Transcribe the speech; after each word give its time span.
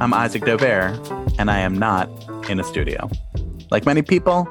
I'm 0.00 0.14
Isaac 0.14 0.44
Dovere, 0.44 0.98
and 1.38 1.50
I 1.50 1.58
am 1.58 1.76
not 1.76 2.08
in 2.48 2.58
a 2.58 2.64
studio. 2.64 3.10
Like 3.70 3.84
many 3.84 4.00
people, 4.00 4.48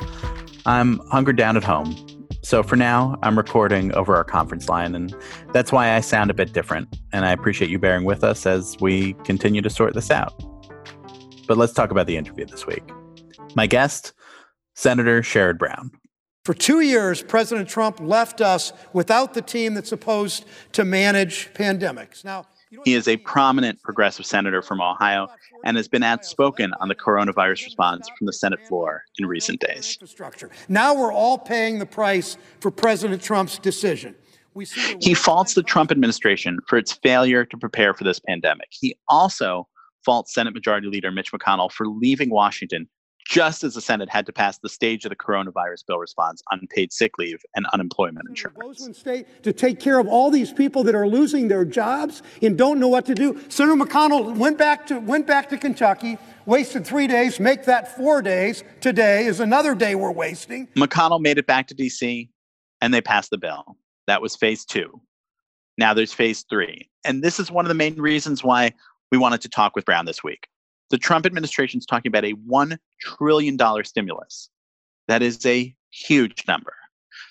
I'm 0.68 1.00
hunkered 1.08 1.38
down 1.38 1.58
at 1.58 1.64
home. 1.64 1.96
So 2.44 2.62
for 2.62 2.76
now, 2.76 3.18
I'm 3.24 3.36
recording 3.36 3.92
over 3.96 4.16
our 4.16 4.24
conference 4.24 4.70
line, 4.70 4.94
and 4.94 5.12
that's 5.52 5.72
why 5.72 5.96
I 5.96 6.02
sound 6.02 6.30
a 6.30 6.36
bit 6.36 6.54
different. 6.54 6.96
And 7.14 7.26
I 7.26 7.32
appreciate 7.32 7.72
you 7.72 7.80
bearing 7.80 8.06
with 8.06 8.24
us 8.24 8.46
as 8.46 8.78
we 8.80 9.14
continue 9.24 9.64
to 9.64 9.72
sort 9.72 9.96
this 9.96 10.12
out. 10.12 10.40
But 11.48 11.58
let's 11.58 11.74
talk 11.74 11.90
about 11.90 12.06
the 12.06 12.16
interview 12.16 12.46
this 12.46 12.68
week. 12.68 12.84
My 13.56 13.66
guest, 13.66 14.14
Senator 14.76 15.24
Sherrod 15.24 15.58
Brown. 15.58 15.90
For 16.46 16.54
two 16.54 16.82
years, 16.82 17.24
President 17.24 17.68
Trump 17.68 18.00
left 18.00 18.40
us 18.40 18.72
without 18.94 19.34
the 19.34 19.42
team 19.42 19.74
that's 19.74 19.90
supposed 19.90 20.46
to 20.74 20.86
manage 20.86 21.52
pandemics. 21.56 22.24
Now, 22.24 22.46
he 22.86 22.94
is 22.94 23.08
a 23.08 23.18
prominent 23.18 23.82
progressive 23.82 24.26
senator 24.26 24.62
from 24.62 24.82
Ohio 24.82 25.28
and 25.64 25.78
has 25.78 25.88
been 25.88 26.04
outspoken 26.04 26.74
on 26.80 26.88
the 26.88 26.96
coronavirus 26.96 27.66
response 27.66 28.08
from 28.18 28.26
the 28.26 28.34
Senate 28.34 28.60
floor 28.68 29.04
in 29.18 29.26
recent 29.26 29.60
days. 29.60 29.98
Now 30.68 30.94
we're 30.94 31.14
all 31.14 31.38
paying 31.38 31.80
the 31.80 31.86
price 31.86 32.38
for 32.60 32.72
President 32.72 33.22
Trump's 33.22 33.58
decision. 33.58 34.16
He 35.00 35.14
faults 35.14 35.54
the 35.54 35.64
Trump 35.64 35.92
administration 35.92 36.60
for 36.68 36.78
its 36.78 36.92
failure 36.92 37.46
to 37.46 37.58
prepare 37.58 37.94
for 37.94 38.04
this 38.04 38.20
pandemic. 38.20 38.68
He 38.72 38.98
also 39.08 39.68
faults 40.04 40.34
Senate 40.34 40.54
Majority 40.54 40.88
Leader 40.88 41.12
Mitch 41.12 41.32
McConnell 41.32 41.72
for 41.72 41.88
leaving 41.88 42.30
Washington 42.30 42.90
just 43.30 43.64
as 43.64 43.76
the 43.76 43.82
Senate 43.82 44.10
had 44.10 44.26
to 44.26 44.34
pass 44.34 44.58
the 44.58 44.68
stage 44.68 45.06
of 45.06 45.10
the 45.10 45.16
coronavirus 45.16 45.86
bill 45.86 46.00
response 46.00 46.42
on 46.52 46.66
paid 46.72 46.92
sick 46.92 47.20
leave 47.20 47.40
and 47.56 47.68
unemployment 47.74 48.28
insurance. 48.28 48.58
Bozeman 48.60 48.94
State 48.96 49.44
to 49.44 49.54
take 49.54 49.80
care 49.80 50.00
of 50.00 50.08
all 50.08 50.32
these 50.32 50.52
people 50.52 50.84
that 50.84 50.96
are 50.96 51.08
losing 51.08 51.48
their 51.48 51.64
jobs 51.64 52.24
and 52.42 52.58
don't 52.58 52.80
know 52.80 52.88
what 52.88 53.06
to 53.06 53.14
do. 53.14 53.40
Senator 53.48 53.76
McConnell 53.80 54.36
went 54.36 54.58
back 54.58 54.88
to 54.88 55.00
went 55.00 55.28
back 55.28 55.48
to 55.50 55.58
Kentucky, 55.58 56.18
wasted 56.48 56.88
three 56.88 57.06
days, 57.06 57.40
make 57.40 57.66
that 57.66 57.96
four 57.96 58.24
days. 58.24 58.64
Today 58.82 59.28
is 59.28 59.40
another 59.40 59.76
day 59.76 59.94
we're 59.94 60.12
wasting. 60.12 60.68
McConnell 60.76 61.22
made 61.22 61.38
it 61.38 61.46
back 61.46 61.68
to 61.68 61.76
D.C. 61.76 62.32
and 62.82 62.92
they 62.92 63.02
passed 63.02 63.30
the 63.30 63.38
bill. 63.38 63.78
That 64.08 64.24
was 64.24 64.36
phase 64.36 64.66
two. 64.66 65.00
Now 65.78 65.94
there's 65.94 66.14
phase 66.14 66.46
three. 66.50 66.90
And 67.06 67.24
this 67.24 67.40
is 67.40 67.52
one 67.52 67.64
of 67.64 67.70
the 67.70 67.76
main 67.76 68.02
reasons 68.02 68.44
why 68.44 68.74
we 69.12 69.20
wanted 69.20 69.42
to 69.42 69.50
talk 69.50 69.76
with 69.76 69.86
Brown 69.86 70.06
this 70.06 70.24
week. 70.24 70.48
The 70.90 70.98
Trump 70.98 71.26
administration 71.26 71.78
is 71.78 71.86
talking 71.86 72.10
about 72.10 72.26
a 72.26 72.34
$1 72.34 72.78
trillion 73.02 73.58
stimulus. 73.84 74.50
That 75.08 75.22
is 75.22 75.46
a 75.46 75.74
huge 75.92 76.44
number. 76.48 76.74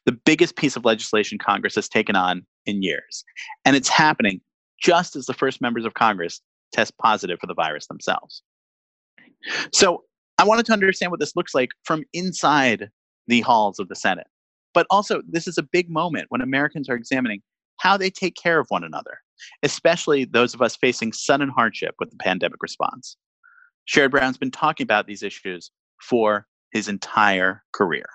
The 0.04 0.12
biggest 0.12 0.56
piece 0.56 0.76
of 0.76 0.84
legislation 0.84 1.38
Congress 1.38 1.74
has 1.74 1.88
taken 1.88 2.16
on 2.16 2.46
in 2.66 2.82
years. 2.82 3.24
And 3.64 3.76
it's 3.76 3.88
happening 3.88 4.40
just 4.80 5.16
as 5.16 5.26
the 5.26 5.34
first 5.34 5.60
members 5.60 5.84
of 5.84 5.94
Congress 5.94 6.40
test 6.72 6.96
positive 6.98 7.38
for 7.40 7.46
the 7.46 7.54
virus 7.54 7.86
themselves. 7.86 8.42
So 9.72 10.04
I 10.38 10.44
wanted 10.44 10.66
to 10.66 10.72
understand 10.72 11.10
what 11.10 11.20
this 11.20 11.34
looks 11.34 11.54
like 11.54 11.70
from 11.84 12.04
inside 12.12 12.90
the 13.26 13.40
halls 13.40 13.78
of 13.78 13.88
the 13.88 13.96
Senate. 13.96 14.26
But 14.74 14.86
also, 14.90 15.22
this 15.28 15.48
is 15.48 15.58
a 15.58 15.62
big 15.62 15.90
moment 15.90 16.26
when 16.28 16.40
Americans 16.40 16.88
are 16.88 16.94
examining 16.94 17.42
how 17.78 17.96
they 17.96 18.10
take 18.10 18.36
care 18.36 18.58
of 18.58 18.66
one 18.68 18.84
another, 18.84 19.18
especially 19.62 20.24
those 20.24 20.54
of 20.54 20.62
us 20.62 20.76
facing 20.76 21.12
sudden 21.12 21.48
hardship 21.48 21.94
with 21.98 22.10
the 22.10 22.16
pandemic 22.16 22.62
response. 22.62 23.16
Sherrod 23.88 24.10
Brown's 24.10 24.38
been 24.38 24.50
talking 24.50 24.84
about 24.84 25.06
these 25.06 25.22
issues 25.22 25.70
for 26.00 26.46
his 26.72 26.88
entire 26.88 27.62
career. 27.72 28.06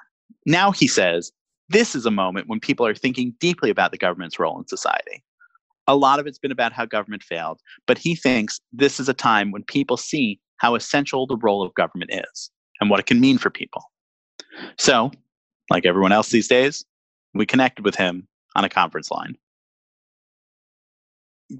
Now 0.45 0.71
he 0.71 0.87
says 0.87 1.31
this 1.69 1.95
is 1.95 2.05
a 2.05 2.11
moment 2.11 2.47
when 2.47 2.59
people 2.59 2.85
are 2.85 2.93
thinking 2.93 3.33
deeply 3.39 3.69
about 3.69 3.91
the 3.91 3.97
government's 3.97 4.37
role 4.39 4.57
in 4.59 4.67
society. 4.67 5.23
A 5.87 5.95
lot 5.95 6.19
of 6.19 6.27
it's 6.27 6.39
been 6.39 6.51
about 6.51 6.71
how 6.71 6.85
government 6.85 7.23
failed, 7.23 7.59
but 7.87 7.97
he 7.97 8.15
thinks 8.15 8.59
this 8.71 8.99
is 8.99 9.09
a 9.09 9.13
time 9.13 9.51
when 9.51 9.63
people 9.63 9.97
see 9.97 10.39
how 10.57 10.75
essential 10.75 11.25
the 11.25 11.37
role 11.37 11.63
of 11.63 11.73
government 11.73 12.11
is 12.13 12.51
and 12.79 12.89
what 12.89 12.99
it 12.99 13.05
can 13.05 13.19
mean 13.19 13.37
for 13.37 13.49
people. 13.49 13.83
So, 14.77 15.11
like 15.69 15.85
everyone 15.85 16.11
else 16.11 16.29
these 16.29 16.47
days, 16.47 16.85
we 17.33 17.45
connected 17.45 17.83
with 17.83 17.95
him 17.95 18.27
on 18.55 18.63
a 18.63 18.69
conference 18.69 19.09
line. 19.09 19.35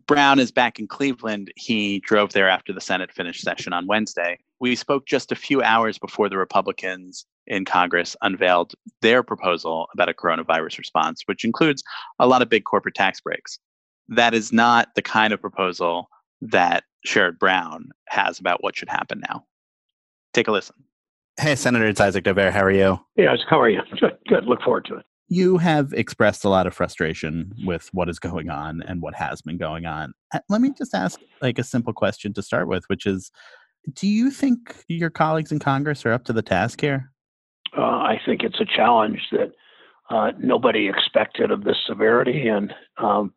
Brown 0.07 0.39
is 0.39 0.51
back 0.51 0.79
in 0.79 0.87
Cleveland. 0.87 1.51
He 1.55 1.99
drove 1.99 2.33
there 2.33 2.49
after 2.49 2.73
the 2.73 2.81
Senate 2.81 3.11
finished 3.11 3.41
session 3.41 3.73
on 3.73 3.87
Wednesday. 3.87 4.39
We 4.59 4.75
spoke 4.75 5.05
just 5.05 5.31
a 5.31 5.35
few 5.35 5.61
hours 5.61 5.97
before 5.97 6.29
the 6.29 6.37
Republicans 6.37 7.25
in 7.47 7.65
Congress 7.65 8.15
unveiled 8.21 8.73
their 9.01 9.23
proposal 9.23 9.87
about 9.93 10.09
a 10.09 10.13
coronavirus 10.13 10.77
response, 10.77 11.23
which 11.25 11.43
includes 11.43 11.83
a 12.19 12.27
lot 12.27 12.41
of 12.41 12.49
big 12.49 12.63
corporate 12.63 12.95
tax 12.95 13.19
breaks. 13.19 13.59
That 14.07 14.33
is 14.33 14.53
not 14.53 14.89
the 14.95 15.01
kind 15.01 15.33
of 15.33 15.41
proposal 15.41 16.07
that 16.41 16.83
Sherrod 17.05 17.37
Brown 17.39 17.89
has 18.07 18.39
about 18.39 18.63
what 18.63 18.75
should 18.75 18.89
happen 18.89 19.21
now. 19.29 19.45
Take 20.33 20.47
a 20.47 20.51
listen. 20.51 20.75
Hey, 21.39 21.55
Senator, 21.55 21.85
it's 21.87 21.99
Isaac 21.99 22.23
Dovere. 22.23 22.51
How 22.51 22.63
are 22.63 22.71
you? 22.71 22.99
Yeah, 23.15 23.35
how 23.49 23.59
are 23.59 23.69
you? 23.69 23.81
Good, 23.99 24.17
good. 24.27 24.45
Look 24.45 24.61
forward 24.61 24.85
to 24.85 24.97
it 24.97 25.05
you 25.29 25.57
have 25.57 25.93
expressed 25.93 26.43
a 26.43 26.49
lot 26.49 26.67
of 26.67 26.73
frustration 26.73 27.51
with 27.65 27.89
what 27.93 28.09
is 28.09 28.19
going 28.19 28.49
on 28.49 28.83
and 28.83 29.01
what 29.01 29.15
has 29.15 29.41
been 29.41 29.57
going 29.57 29.85
on. 29.85 30.13
Uh, 30.33 30.39
let 30.49 30.61
me 30.61 30.71
just 30.77 30.93
ask 30.93 31.19
like 31.41 31.57
a 31.57 31.63
simple 31.63 31.93
question 31.93 32.33
to 32.33 32.41
start 32.41 32.67
with, 32.67 32.83
which 32.87 33.05
is 33.05 33.31
do 33.93 34.07
you 34.07 34.31
think 34.31 34.83
your 34.87 35.09
colleagues 35.09 35.51
in 35.51 35.59
Congress 35.59 36.05
are 36.05 36.13
up 36.13 36.23
to 36.25 36.33
the 36.33 36.41
task 36.41 36.79
here? 36.79 37.11
Uh, 37.77 37.81
I 37.81 38.21
think 38.25 38.43
it's 38.43 38.59
a 38.59 38.65
challenge 38.65 39.19
that 39.31 39.51
uh, 40.09 40.31
nobody 40.39 40.87
expected 40.87 41.51
of 41.51 41.63
this 41.63 41.77
severity, 41.87 42.47
and 42.47 42.73
um, 42.97 43.33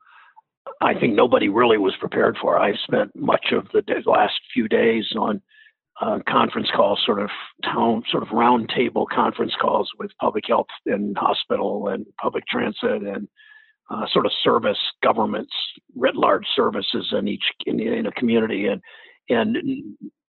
I 0.80 0.94
think 0.94 1.14
nobody 1.14 1.48
really 1.48 1.78
was 1.78 1.94
prepared 1.98 2.36
for. 2.40 2.58
I 2.58 2.74
spent 2.86 3.16
much 3.16 3.46
of 3.52 3.66
the 3.72 3.82
last 4.04 4.34
few 4.52 4.68
days 4.68 5.06
on 5.18 5.40
uh, 6.00 6.18
conference 6.28 6.68
calls, 6.74 7.02
sort 7.04 7.20
of 7.20 7.30
town, 7.64 8.02
sort 8.10 8.22
of 8.22 8.28
roundtable 8.30 9.06
conference 9.08 9.54
calls 9.60 9.90
with 9.98 10.10
public 10.20 10.44
health 10.46 10.66
and 10.84 11.16
hospital 11.16 11.88
and 11.88 12.06
public 12.20 12.46
transit 12.46 13.02
and 13.02 13.28
uh, 13.90 14.06
sort 14.12 14.26
of 14.26 14.32
service 14.42 14.78
governments, 15.02 15.52
writ 15.94 16.16
large 16.16 16.46
services 16.54 17.12
in 17.12 17.28
each 17.28 17.44
in, 17.66 17.80
in 17.80 18.06
a 18.06 18.12
community, 18.12 18.66
and 18.66 18.82
and 19.28 19.56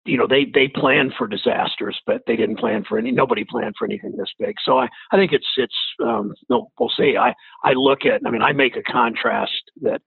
you 0.06 0.18
know 0.18 0.28
they 0.28 0.46
they 0.46 0.68
plan 0.68 1.12
for 1.18 1.28
disasters, 1.28 2.00
but 2.06 2.22
they 2.28 2.36
didn't 2.36 2.60
plan 2.60 2.86
for 2.88 2.98
any. 2.98 3.12
Nobody 3.12 3.44
planned 3.44 3.76
for 3.78 3.86
anything 3.86 4.16
this 4.16 4.34
big. 4.40 4.56
So 4.64 4.78
I 4.78 4.88
I 5.12 5.18
think 5.18 5.34
it's 5.34 5.48
it's 5.58 5.76
um, 6.04 6.34
no 6.50 6.72
we'll 6.80 6.92
see. 6.96 7.18
I 7.18 7.34
I 7.64 7.74
look 7.74 8.06
at 8.06 8.22
I 8.26 8.30
mean 8.30 8.44
I 8.44 8.54
make 8.54 8.78
a 8.78 8.84
contrast 8.84 9.64
that 9.82 10.02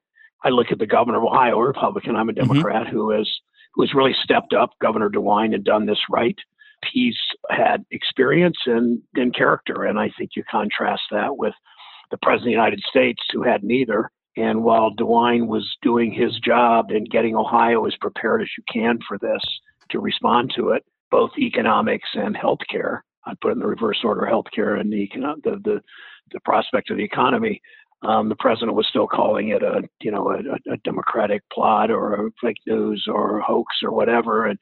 I 0.45 0.49
look 0.49 0.71
at 0.71 0.79
the 0.79 0.87
governor 0.87 1.19
of 1.19 1.25
Ohio, 1.25 1.59
Republican. 1.59 2.17
I'm 2.17 2.29
a 2.29 2.33
mm-hmm. 2.33 2.47
Democrat 2.47 2.87
mm-hmm. 2.87 2.97
who 2.97 3.21
is 3.21 3.29
who 3.75 3.83
has 3.83 3.95
really 3.95 4.15
stepped 4.23 4.53
up, 4.53 4.71
Governor 4.81 5.11
DeWine, 5.11 5.55
and 5.55 5.65
done 5.65 5.87
this 5.87 6.01
right. 6.11 6.37
He's 6.93 7.17
had 7.51 7.85
experience 7.91 8.57
and, 8.67 9.03
and 9.15 9.35
character, 9.35 9.85
and 9.85 9.99
I 9.99 10.11
think 10.17 10.31
you 10.35 10.45
contrast 10.51 11.03
that 11.11 11.37
with 11.37 11.55
the 12.11 12.19
President 12.19 12.43
of 12.43 12.45
the 12.47 12.51
United 12.63 12.81
States, 12.89 13.23
who 13.33 13.43
had 13.43 13.63
neither. 13.63 14.11
And 14.37 14.63
while 14.63 14.95
DeWine 14.95 15.47
was 15.47 15.77
doing 15.83 16.13
his 16.13 16.39
job 16.41 16.91
and 16.91 17.11
getting 17.11 17.37
Ohio 17.37 17.85
as 17.87 17.97
prepared 18.01 18.43
as 18.43 18.49
you 18.57 18.65
can 18.73 18.99
for 19.07 19.19
this 19.19 19.43
to 19.91 20.01
respond 20.01 20.53
to 20.57 20.71
it, 20.71 20.85
both 21.11 21.31
economics 21.39 22.09
and 22.15 22.37
healthcare, 22.37 23.01
I'd 23.27 23.41
put 23.41 23.53
in 23.53 23.59
the 23.59 23.67
reverse 23.67 24.01
order 24.03 24.23
healthcare 24.23 24.81
and 24.81 24.93
the, 24.93 25.09
the, 25.43 25.61
the, 25.63 25.81
the 26.33 26.41
prospect 26.41 26.91
of 26.91 26.97
the 26.97 27.05
economy. 27.05 27.61
Um, 28.03 28.29
the 28.31 28.37
president 28.37 28.75
was 28.75 28.87
still 28.89 29.07
calling 29.07 29.49
it 29.49 29.63
a, 29.63 29.83
you 30.01 30.11
know, 30.11 30.31
a, 30.31 30.73
a, 30.73 30.77
Democratic 30.85 31.43
plot 31.53 31.91
or 31.91 32.15
a 32.15 32.31
fake 32.41 32.57
news 32.67 33.07
or 33.07 33.39
a 33.39 33.43
hoax 33.43 33.77
or 33.83 33.93
whatever, 33.93 34.47
and 34.47 34.59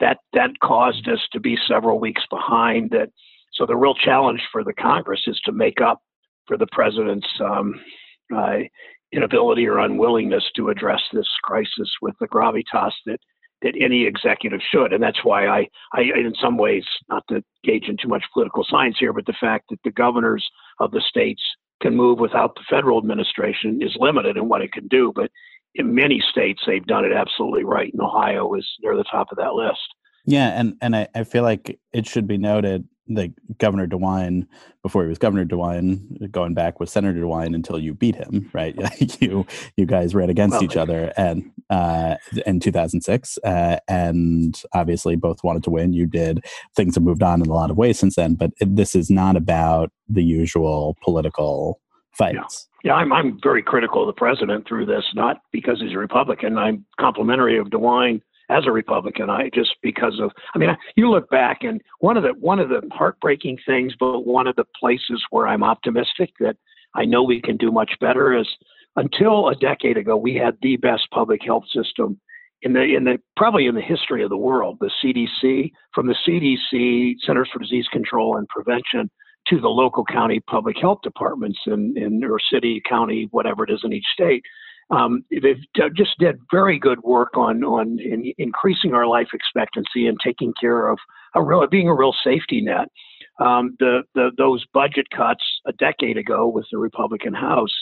that 0.00 0.18
that 0.32 0.50
caused 0.60 1.08
us 1.08 1.20
to 1.32 1.38
be 1.38 1.56
several 1.68 2.00
weeks 2.00 2.22
behind. 2.30 2.90
That 2.90 3.10
so 3.52 3.64
the 3.64 3.76
real 3.76 3.94
challenge 3.94 4.42
for 4.50 4.64
the 4.64 4.72
Congress 4.72 5.22
is 5.28 5.40
to 5.44 5.52
make 5.52 5.80
up 5.80 6.00
for 6.46 6.56
the 6.56 6.66
president's 6.72 7.28
um, 7.40 7.80
uh, 8.34 8.56
inability 9.12 9.66
or 9.66 9.78
unwillingness 9.78 10.44
to 10.56 10.70
address 10.70 11.02
this 11.12 11.28
crisis 11.44 11.90
with 12.02 12.14
the 12.20 12.26
gravitas 12.28 12.92
that 13.06 13.20
that 13.62 13.74
any 13.78 14.06
executive 14.06 14.60
should. 14.72 14.92
And 14.92 15.02
that's 15.02 15.22
why 15.22 15.46
I, 15.46 15.66
I, 15.92 16.00
in 16.00 16.32
some 16.40 16.56
ways, 16.56 16.84
not 17.08 17.22
to 17.28 17.42
gauge 17.62 17.88
in 17.88 17.96
too 17.96 18.08
much 18.08 18.24
political 18.32 18.64
science 18.68 18.96
here, 18.98 19.12
but 19.12 19.26
the 19.26 19.34
fact 19.38 19.66
that 19.70 19.80
the 19.84 19.90
governors 19.90 20.46
of 20.78 20.92
the 20.92 21.02
states 21.06 21.42
can 21.80 21.96
move 21.96 22.18
without 22.18 22.54
the 22.54 22.62
federal 22.68 22.98
administration 22.98 23.80
is 23.82 23.96
limited 23.98 24.36
in 24.36 24.48
what 24.48 24.62
it 24.62 24.72
can 24.72 24.86
do. 24.88 25.12
But 25.14 25.30
in 25.74 25.94
many 25.94 26.22
states, 26.30 26.62
they've 26.66 26.86
done 26.86 27.04
it 27.04 27.12
absolutely 27.12 27.64
right, 27.64 27.92
and 27.92 28.02
Ohio 28.02 28.52
is 28.54 28.68
near 28.82 28.96
the 28.96 29.04
top 29.04 29.28
of 29.30 29.38
that 29.38 29.54
list. 29.54 29.80
Yeah, 30.26 30.48
and 30.48 30.76
and 30.80 30.94
I, 30.94 31.08
I 31.14 31.24
feel 31.24 31.42
like 31.42 31.78
it 31.92 32.06
should 32.06 32.26
be 32.26 32.38
noted 32.38 32.86
that 33.10 33.58
Governor 33.58 33.86
DeWine, 33.86 34.46
before 34.82 35.02
he 35.02 35.08
was 35.08 35.18
Governor 35.18 35.44
DeWine, 35.44 36.30
going 36.30 36.54
back 36.54 36.80
with 36.80 36.88
Senator 36.88 37.20
DeWine 37.20 37.54
until 37.54 37.78
you 37.78 37.94
beat 37.94 38.14
him, 38.14 38.48
right? 38.52 38.74
you 39.20 39.46
you 39.76 39.86
guys 39.86 40.14
ran 40.14 40.30
against 40.30 40.54
well, 40.54 40.64
each 40.64 40.76
other 40.76 41.12
and 41.16 41.50
uh, 41.70 42.16
in 42.46 42.60
2006, 42.60 43.38
uh, 43.44 43.78
and 43.88 44.62
obviously 44.72 45.16
both 45.16 45.44
wanted 45.44 45.62
to 45.64 45.70
win. 45.70 45.92
You 45.92 46.06
did. 46.06 46.44
Things 46.74 46.94
have 46.94 47.04
moved 47.04 47.22
on 47.22 47.42
in 47.42 47.48
a 47.48 47.54
lot 47.54 47.70
of 47.70 47.76
ways 47.76 47.98
since 47.98 48.16
then, 48.16 48.34
but 48.34 48.52
it, 48.60 48.74
this 48.74 48.94
is 48.94 49.10
not 49.10 49.36
about 49.36 49.92
the 50.08 50.24
usual 50.24 50.96
political 51.02 51.80
fights. 52.12 52.68
Yeah. 52.84 52.92
yeah, 52.92 52.94
I'm 52.96 53.12
I'm 53.12 53.38
very 53.42 53.62
critical 53.62 54.02
of 54.02 54.06
the 54.06 54.18
president 54.18 54.66
through 54.66 54.86
this, 54.86 55.04
not 55.14 55.42
because 55.52 55.80
he's 55.80 55.92
a 55.92 55.98
Republican. 55.98 56.58
I'm 56.58 56.84
complimentary 56.98 57.58
of 57.58 57.68
DeWine 57.68 58.20
as 58.50 58.66
a 58.66 58.72
Republican. 58.72 59.30
I 59.30 59.50
just 59.54 59.76
because 59.82 60.18
of 60.20 60.32
I 60.54 60.58
mean 60.58 60.76
you 60.96 61.10
look 61.10 61.30
back 61.30 61.58
and 61.62 61.80
one 62.00 62.16
of 62.16 62.22
the 62.22 62.30
one 62.30 62.58
of 62.58 62.68
the 62.68 62.82
heartbreaking 62.92 63.58
things, 63.66 63.94
but 63.98 64.26
one 64.26 64.46
of 64.46 64.56
the 64.56 64.66
places 64.78 65.22
where 65.30 65.46
I'm 65.46 65.62
optimistic 65.62 66.30
that 66.40 66.56
I 66.94 67.04
know 67.04 67.22
we 67.22 67.40
can 67.40 67.56
do 67.56 67.70
much 67.70 67.92
better 68.00 68.36
is 68.36 68.48
until 68.96 69.48
a 69.48 69.54
decade 69.54 69.96
ago 69.96 70.16
we 70.16 70.34
had 70.34 70.56
the 70.60 70.76
best 70.76 71.08
public 71.12 71.40
health 71.44 71.64
system 71.72 72.20
in 72.62 72.72
the 72.72 72.82
in 72.82 73.04
the 73.04 73.18
probably 73.36 73.66
in 73.66 73.74
the 73.74 73.80
history 73.80 74.22
of 74.22 74.30
the 74.30 74.36
world. 74.36 74.78
The 74.80 74.90
CDC 75.02 75.70
from 75.94 76.08
the 76.08 76.16
CDC 76.26 77.14
Centers 77.24 77.48
for 77.52 77.60
Disease 77.60 77.86
Control 77.92 78.36
and 78.36 78.48
Prevention 78.48 79.10
to 79.48 79.60
the 79.60 79.68
local 79.68 80.04
county 80.04 80.40
public 80.40 80.76
health 80.78 80.98
departments 81.02 81.58
in, 81.66 81.94
in 81.96 82.22
or 82.24 82.38
city, 82.52 82.82
county, 82.86 83.28
whatever 83.30 83.64
it 83.64 83.70
is 83.70 83.80
in 83.84 83.92
each 83.92 84.04
state 84.12 84.44
um, 84.90 85.24
they've 85.30 85.62
just 85.94 86.18
did 86.18 86.38
very 86.50 86.78
good 86.78 87.00
work 87.02 87.36
on 87.36 87.62
on 87.62 87.98
in 88.00 88.32
increasing 88.38 88.94
our 88.94 89.06
life 89.06 89.28
expectancy 89.32 90.06
and 90.06 90.18
taking 90.22 90.52
care 90.60 90.88
of 90.88 90.98
a 91.34 91.42
real 91.42 91.66
being 91.66 91.88
a 91.88 91.94
real 91.94 92.14
safety 92.24 92.60
net. 92.60 92.88
Um, 93.38 93.76
the, 93.78 94.02
the 94.14 94.30
those 94.36 94.64
budget 94.74 95.06
cuts 95.16 95.44
a 95.66 95.72
decade 95.72 96.18
ago 96.18 96.48
with 96.48 96.66
the 96.70 96.78
Republican 96.78 97.34
House 97.34 97.74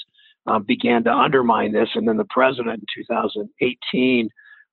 uh, 0.47 0.59
began 0.59 1.03
to 1.05 1.13
undermine 1.13 1.73
this, 1.73 1.89
and 1.95 2.07
then 2.07 2.17
the 2.17 2.27
president 2.31 2.85
in 2.97 3.05
2018 3.05 4.29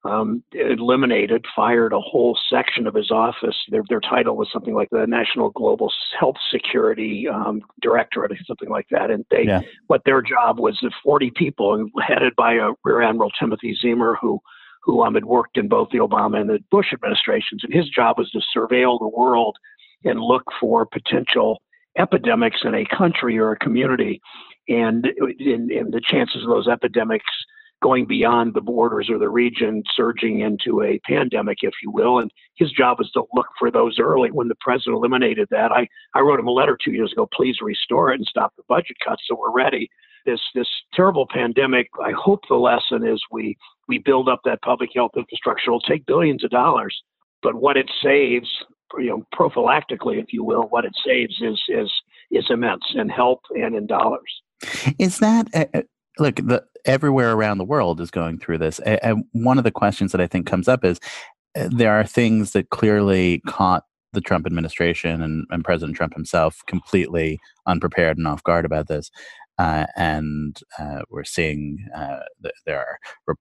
um, 0.06 0.44
eliminated, 0.54 1.46
fired 1.56 1.94
a 1.94 2.00
whole 2.00 2.38
section 2.50 2.88
of 2.88 2.94
his 2.94 3.12
office. 3.12 3.56
Their, 3.70 3.84
their 3.90 4.00
title 4.00 4.38
was 4.38 4.50
something 4.52 4.76
like 4.76 4.90
the 4.92 5.06
National 5.08 5.50
Global 5.50 5.92
Health 6.20 6.36
Security 6.52 7.28
um, 7.28 7.62
Directorate, 7.82 8.32
something 8.46 8.70
like 8.70 8.88
that. 8.92 9.10
And 9.10 9.26
they, 9.32 9.46
yeah. 9.46 9.62
what 9.88 10.04
their 10.06 10.22
job 10.22 10.60
was, 10.60 10.84
40 11.04 11.32
people 11.36 11.88
headed 12.02 12.36
by 12.36 12.54
a 12.54 12.72
Rear 12.84 13.02
Admiral 13.02 13.32
Timothy 13.40 13.78
Ziemer, 13.84 14.16
who 14.22 14.40
who 14.84 15.02
um, 15.02 15.16
had 15.16 15.26
worked 15.26 15.58
in 15.58 15.68
both 15.68 15.90
the 15.92 15.98
Obama 15.98 16.40
and 16.40 16.48
the 16.48 16.60
Bush 16.70 16.94
administrations, 16.94 17.64
and 17.64 17.74
his 17.74 17.90
job 17.90 18.20
was 18.20 18.30
to 18.30 18.40
surveil 18.56 19.00
the 19.00 19.08
world 19.08 19.58
and 20.04 20.20
look 20.20 20.44
for 20.60 20.86
potential 20.86 21.60
epidemics 21.98 22.60
in 22.64 22.76
a 22.76 22.86
country 22.96 23.40
or 23.40 23.52
a 23.52 23.58
community, 23.58 24.22
and, 24.68 25.08
and, 25.40 25.72
and 25.72 25.92
the 25.92 26.02
chances 26.08 26.44
of 26.44 26.50
those 26.50 26.68
epidemics 26.68 27.26
going 27.82 28.06
beyond 28.06 28.54
the 28.54 28.62
borders 28.62 29.10
or 29.10 29.20
the 29.20 29.30
region, 29.30 29.84
surging 29.96 30.40
into 30.40 30.82
a 30.82 31.00
pandemic, 31.06 31.60
if 31.62 31.74
you 31.84 31.92
will. 31.92 32.20
And 32.20 32.32
his 32.56 32.72
job 32.72 32.98
was 33.00 33.12
to 33.12 33.24
look 33.34 33.48
for 33.60 33.70
those 33.70 34.00
early. 34.00 34.32
When 34.32 34.48
the 34.48 34.56
president 34.60 34.96
eliminated 34.96 35.48
that, 35.52 35.72
I, 35.72 35.88
I 36.14 36.22
wrote 36.22 36.40
him 36.40 36.48
a 36.48 36.52
letter 36.52 36.78
two 36.84 36.94
years 36.94 37.12
ago, 37.12 37.28
please 37.34 37.58
restore 37.62 38.12
it 38.12 38.16
and 38.16 38.28
stop 38.28 38.54
the 38.58 38.64
budget 38.68 38.98
cuts 39.06 39.24
so 39.28 39.38
we're 39.38 39.52
ready. 39.52 39.90
This 40.26 40.42
this 40.56 40.68
terrible 40.96 41.28
pandemic, 41.32 41.88
I 42.04 42.12
hope 42.12 42.40
the 42.50 42.56
lesson 42.56 43.06
is 43.06 43.22
we 43.32 43.56
we 43.88 44.00
build 44.00 44.28
up 44.28 44.40
that 44.44 44.64
public 44.64 44.90
health 44.96 45.12
infrastructure. 45.16 45.70
It'll 45.70 45.80
take 45.82 46.08
billions 46.08 46.44
of 46.44 46.50
dollars, 46.50 47.00
but 47.44 47.54
what 47.54 47.78
it 47.78 47.92
saves, 48.02 48.50
you 48.98 49.10
know, 49.10 49.24
prophylactically, 49.36 50.20
if 50.20 50.34
you 50.34 50.44
will, 50.44 50.64
what 50.64 50.84
it 50.84 50.94
saves 51.06 51.36
is 51.42 51.62
is 51.70 51.94
is 52.32 52.46
immense 52.50 52.86
in 52.96 53.08
help 53.08 53.42
and 53.52 53.76
in 53.76 53.86
dollars. 53.86 54.42
Is 54.98 55.20
that 55.20 55.48
uh, 55.54 55.82
look 56.20 56.36
the 56.38 56.64
everywhere 56.86 57.34
around 57.34 57.58
the 57.58 57.66
world 57.66 58.00
is 58.00 58.12
going 58.12 58.38
through 58.38 58.58
this 58.58 58.80
and 58.80 59.24
one 59.34 59.58
of 59.58 59.64
the 59.64 59.72
questions 59.72 60.12
that 60.12 60.22
i 60.22 60.28
think 60.28 60.46
comes 60.46 60.68
up 60.68 60.84
is 60.84 61.00
uh, 61.58 61.68
there 61.72 61.94
are 61.94 62.06
things 62.06 62.52
that 62.52 62.70
clearly 62.70 63.42
caught 63.48 63.84
the 64.14 64.22
trump 64.22 64.46
administration 64.46 65.22
and, 65.22 65.46
and 65.50 65.64
president 65.64 65.98
trump 65.98 66.14
himself 66.14 66.62
completely 66.68 67.40
unprepared 67.66 68.18
and 68.18 68.28
off 68.28 68.44
guard 68.44 68.66
about 68.66 68.88
this 68.88 69.10
uh, 69.58 69.86
and 69.96 70.60
uh, 70.80 71.02
we're 71.10 71.24
seeing 71.24 71.78
uh, 71.96 72.20
there 72.66 72.80
are 72.80 73.36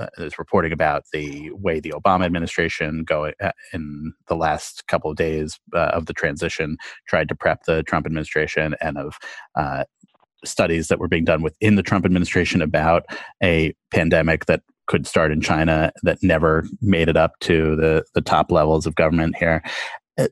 uh, 0.00 0.06
there's 0.16 0.38
reporting 0.38 0.72
about 0.72 1.04
the 1.12 1.50
way 1.52 1.78
the 1.80 1.92
Obama 1.94 2.24
administration 2.24 3.04
going 3.04 3.34
uh, 3.42 3.52
in 3.72 4.12
the 4.28 4.36
last 4.36 4.86
couple 4.86 5.10
of 5.10 5.16
days 5.16 5.58
uh, 5.74 5.90
of 5.92 6.06
the 6.06 6.12
transition 6.12 6.76
tried 7.06 7.28
to 7.28 7.34
prep 7.34 7.64
the 7.64 7.82
Trump 7.82 8.06
administration 8.06 8.74
and 8.80 8.96
of 8.96 9.16
studies 10.44 10.88
that 10.88 10.98
were 10.98 11.08
being 11.08 11.24
done 11.24 11.42
within 11.42 11.76
the 11.76 11.82
Trump 11.82 12.04
administration 12.04 12.62
about 12.62 13.04
a 13.42 13.74
pandemic 13.92 14.46
that 14.46 14.62
could 14.86 15.06
start 15.06 15.30
in 15.30 15.40
China 15.40 15.92
that 16.02 16.18
never 16.22 16.66
made 16.80 17.08
it 17.08 17.16
up 17.16 17.38
to 17.40 17.76
the 17.76 18.04
the 18.14 18.20
top 18.20 18.50
levels 18.50 18.86
of 18.86 18.94
government 18.96 19.36
here. 19.36 19.62
Uh, 20.18 20.28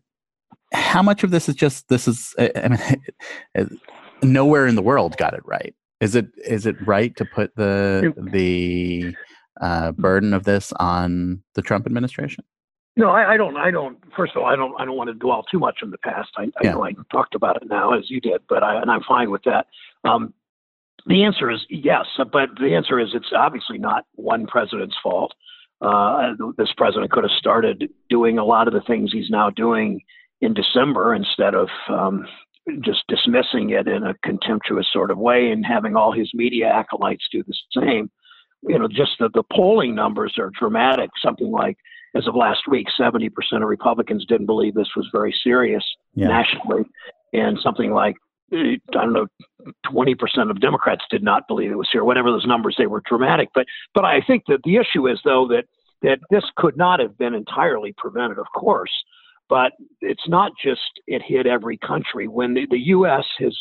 how 0.72 1.02
much 1.02 1.22
of 1.22 1.30
this 1.30 1.48
is 1.48 1.54
just 1.54 1.88
this 1.88 2.08
is 2.08 2.34
I 2.38 2.68
mean 3.56 3.78
nowhere 4.22 4.66
in 4.66 4.74
the 4.74 4.82
world 4.82 5.16
got 5.16 5.34
it 5.34 5.42
right. 5.44 5.74
Is 6.00 6.14
it 6.14 6.26
is 6.44 6.66
it 6.66 6.76
right 6.86 7.14
to 7.16 7.24
put 7.24 7.54
the 7.56 8.12
the 8.16 9.14
uh, 9.60 9.92
burden 9.92 10.34
of 10.34 10.44
this 10.44 10.72
on 10.78 11.42
the 11.54 11.62
Trump 11.62 11.86
administration? 11.86 12.44
No, 12.96 13.10
I, 13.10 13.34
I, 13.34 13.36
don't. 13.36 13.56
I 13.56 13.70
don't. 13.70 13.96
First 14.16 14.34
of 14.34 14.42
all, 14.42 14.48
I 14.48 14.56
don't. 14.56 14.74
I 14.80 14.84
don't 14.84 14.96
want 14.96 15.06
to 15.06 15.14
dwell 15.14 15.44
too 15.44 15.60
much 15.60 15.78
on 15.84 15.92
the 15.92 15.98
past. 15.98 16.30
I, 16.36 16.42
I 16.42 16.48
yeah. 16.64 16.72
know 16.72 16.84
I 16.84 16.94
talked 17.12 17.36
about 17.36 17.56
it 17.62 17.68
now, 17.68 17.96
as 17.96 18.10
you 18.10 18.20
did, 18.20 18.40
but 18.48 18.64
I 18.64 18.80
and 18.80 18.90
I'm 18.90 19.02
fine 19.06 19.30
with 19.30 19.44
that. 19.44 19.66
Um, 20.04 20.34
the 21.06 21.24
answer 21.24 21.50
is 21.50 21.60
yes, 21.70 22.06
but 22.32 22.50
the 22.60 22.74
answer 22.74 22.98
is 22.98 23.10
it's 23.14 23.32
obviously 23.36 23.78
not 23.78 24.04
one 24.14 24.46
president's 24.46 24.96
fault. 25.02 25.32
Uh, 25.80 26.32
this 26.56 26.72
president 26.76 27.10
could 27.12 27.24
have 27.24 27.38
started 27.38 27.88
doing 28.10 28.38
a 28.38 28.44
lot 28.44 28.66
of 28.66 28.74
the 28.74 28.80
things 28.80 29.12
he's 29.12 29.30
now 29.30 29.48
doing 29.50 30.00
in 30.40 30.52
December 30.54 31.14
instead 31.14 31.54
of 31.54 31.68
um, 31.88 32.26
just 32.80 33.04
dismissing 33.08 33.70
it 33.70 33.86
in 33.86 34.04
a 34.04 34.14
contemptuous 34.24 34.86
sort 34.92 35.10
of 35.10 35.18
way 35.18 35.50
and 35.50 35.64
having 35.64 35.96
all 35.96 36.12
his 36.12 36.30
media 36.34 36.66
acolytes 36.68 37.26
do 37.30 37.42
the 37.46 37.54
same. 37.80 38.10
You 38.62 38.78
know, 38.78 38.88
just 38.88 39.12
the, 39.20 39.30
the 39.32 39.44
polling 39.52 39.94
numbers 39.94 40.34
are 40.38 40.50
dramatic. 40.58 41.10
Something 41.22 41.50
like 41.50 41.76
as 42.16 42.26
of 42.26 42.34
last 42.34 42.62
week, 42.68 42.88
70% 42.98 43.30
of 43.54 43.68
Republicans 43.68 44.26
didn't 44.26 44.46
believe 44.46 44.74
this 44.74 44.96
was 44.96 45.08
very 45.12 45.34
serious 45.44 45.84
yeah. 46.14 46.28
nationally. 46.28 46.84
And 47.32 47.58
something 47.62 47.92
like, 47.92 48.16
I 48.52 48.78
don't 48.90 49.12
know, 49.12 49.26
20% 49.86 50.50
of 50.50 50.60
Democrats 50.60 51.04
did 51.10 51.22
not 51.22 51.48
believe 51.48 51.70
it 51.70 51.78
was 51.78 51.88
here. 51.90 52.04
Whatever 52.04 52.30
those 52.30 52.46
numbers, 52.46 52.76
they 52.78 52.86
were 52.86 53.02
dramatic. 53.08 53.48
But, 53.54 53.66
but 53.94 54.04
I 54.04 54.20
think 54.26 54.44
that 54.48 54.60
the 54.64 54.76
issue 54.76 55.08
is, 55.08 55.20
though, 55.24 55.48
that, 55.48 55.64
that 56.02 56.20
this 56.30 56.44
could 56.56 56.76
not 56.76 57.00
have 57.00 57.18
been 57.18 57.34
entirely 57.34 57.94
prevented, 57.96 58.38
of 58.38 58.46
course. 58.54 58.92
But 59.48 59.72
it's 60.00 60.28
not 60.28 60.52
just 60.62 60.80
it 61.06 61.22
hit 61.26 61.46
every 61.46 61.78
country. 61.78 62.28
When 62.28 62.54
the, 62.54 62.66
the 62.70 62.78
U.S. 62.78 63.24
has 63.38 63.56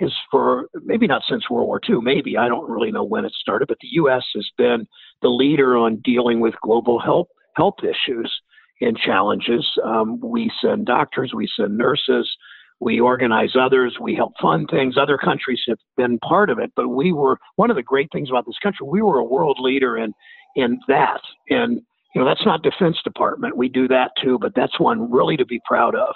has 0.00 0.12
for 0.30 0.68
maybe 0.84 1.06
not 1.06 1.22
since 1.28 1.50
World 1.50 1.66
War 1.66 1.80
II, 1.88 1.96
maybe 2.00 2.36
I 2.36 2.48
don't 2.48 2.68
really 2.68 2.92
know 2.92 3.04
when 3.04 3.24
it 3.24 3.32
started, 3.32 3.68
but 3.68 3.78
the 3.80 3.88
U.S. 3.92 4.24
has 4.34 4.48
been 4.56 4.86
the 5.20 5.28
leader 5.28 5.76
on 5.76 6.00
dealing 6.04 6.40
with 6.40 6.54
global 6.62 7.00
health 7.00 7.26
health 7.56 7.76
issues 7.82 8.32
and 8.80 8.96
challenges. 8.96 9.68
Um, 9.84 10.20
we 10.20 10.50
send 10.60 10.86
doctors, 10.86 11.32
we 11.34 11.48
send 11.56 11.76
nurses, 11.76 12.30
we 12.82 12.98
organize 12.98 13.52
others, 13.58 13.96
we 14.00 14.14
help 14.14 14.32
fund 14.42 14.68
things. 14.68 14.96
Other 14.98 15.16
countries 15.16 15.60
have 15.68 15.78
been 15.96 16.18
part 16.18 16.50
of 16.50 16.58
it, 16.58 16.72
but 16.74 16.88
we 16.88 17.12
were 17.12 17.38
one 17.54 17.70
of 17.70 17.76
the 17.76 17.82
great 17.82 18.08
things 18.10 18.28
about 18.28 18.44
this 18.44 18.58
country. 18.60 18.86
We 18.90 19.02
were 19.02 19.18
a 19.18 19.24
world 19.24 19.58
leader 19.60 19.96
in 19.96 20.12
in 20.56 20.80
that, 20.88 21.20
and 21.48 21.80
you 22.14 22.20
know 22.20 22.26
that's 22.26 22.44
not 22.44 22.62
Defense 22.62 22.98
Department. 23.04 23.56
We 23.56 23.68
do 23.68 23.86
that 23.88 24.10
too, 24.20 24.36
but 24.40 24.52
that's 24.56 24.80
one 24.80 25.10
really 25.10 25.36
to 25.36 25.46
be 25.46 25.60
proud 25.64 25.94
of. 25.94 26.14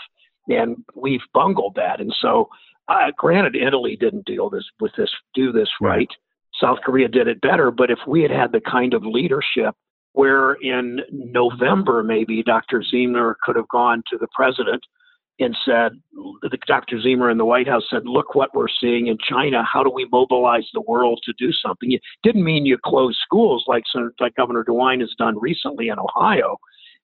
And 0.49 0.76
we've 0.94 1.20
bungled 1.32 1.76
that, 1.76 2.00
and 2.00 2.12
so 2.20 2.49
uh, 2.88 3.12
granted, 3.16 3.54
Italy 3.56 3.96
didn't 3.96 4.26
deal 4.26 4.50
this 4.50 4.64
with 4.80 4.92
this, 4.96 5.11
do 5.35 5.52
this 5.52 5.68
right. 5.80 5.99
right. 5.99 6.08
South 6.61 6.78
Korea 6.85 7.06
did 7.06 7.28
it 7.28 7.40
better, 7.42 7.70
but 7.70 7.90
if 7.90 7.99
we 8.08 8.23
had 8.23 8.30
had 8.30 8.50
the 8.50 8.61
kind 8.61 8.94
of 8.94 9.04
leadership 9.04 9.75
where 10.14 10.54
in 10.54 11.00
November, 11.12 12.02
maybe 12.02 12.42
Dr. 12.42 12.82
Ziemer 12.82 13.35
could 13.44 13.54
have 13.54 13.68
gone 13.68 14.02
to 14.11 14.16
the 14.16 14.28
president 14.35 14.82
and 15.38 15.56
said, 15.64 15.92
the, 16.14 16.58
Dr. 16.66 16.96
Ziemer 16.98 17.30
in 17.30 17.38
the 17.38 17.44
White 17.44 17.68
House 17.68 17.84
said, 17.90 18.02
look 18.04 18.34
what 18.34 18.54
we're 18.54 18.68
seeing 18.80 19.08
in 19.08 19.18
China. 19.28 19.62
How 19.62 19.82
do 19.82 19.90
we 19.90 20.06
mobilize 20.10 20.66
the 20.72 20.80
world 20.80 21.20
to 21.24 21.32
do 21.38 21.52
something? 21.52 21.92
It 21.92 22.00
didn't 22.22 22.44
mean 22.44 22.64
you 22.64 22.78
close 22.82 23.18
schools 23.22 23.64
like, 23.66 23.84
like 24.18 24.34
Governor 24.34 24.64
DeWine 24.64 25.00
has 25.00 25.14
done 25.18 25.38
recently 25.38 25.88
in 25.88 25.98
Ohio. 25.98 26.56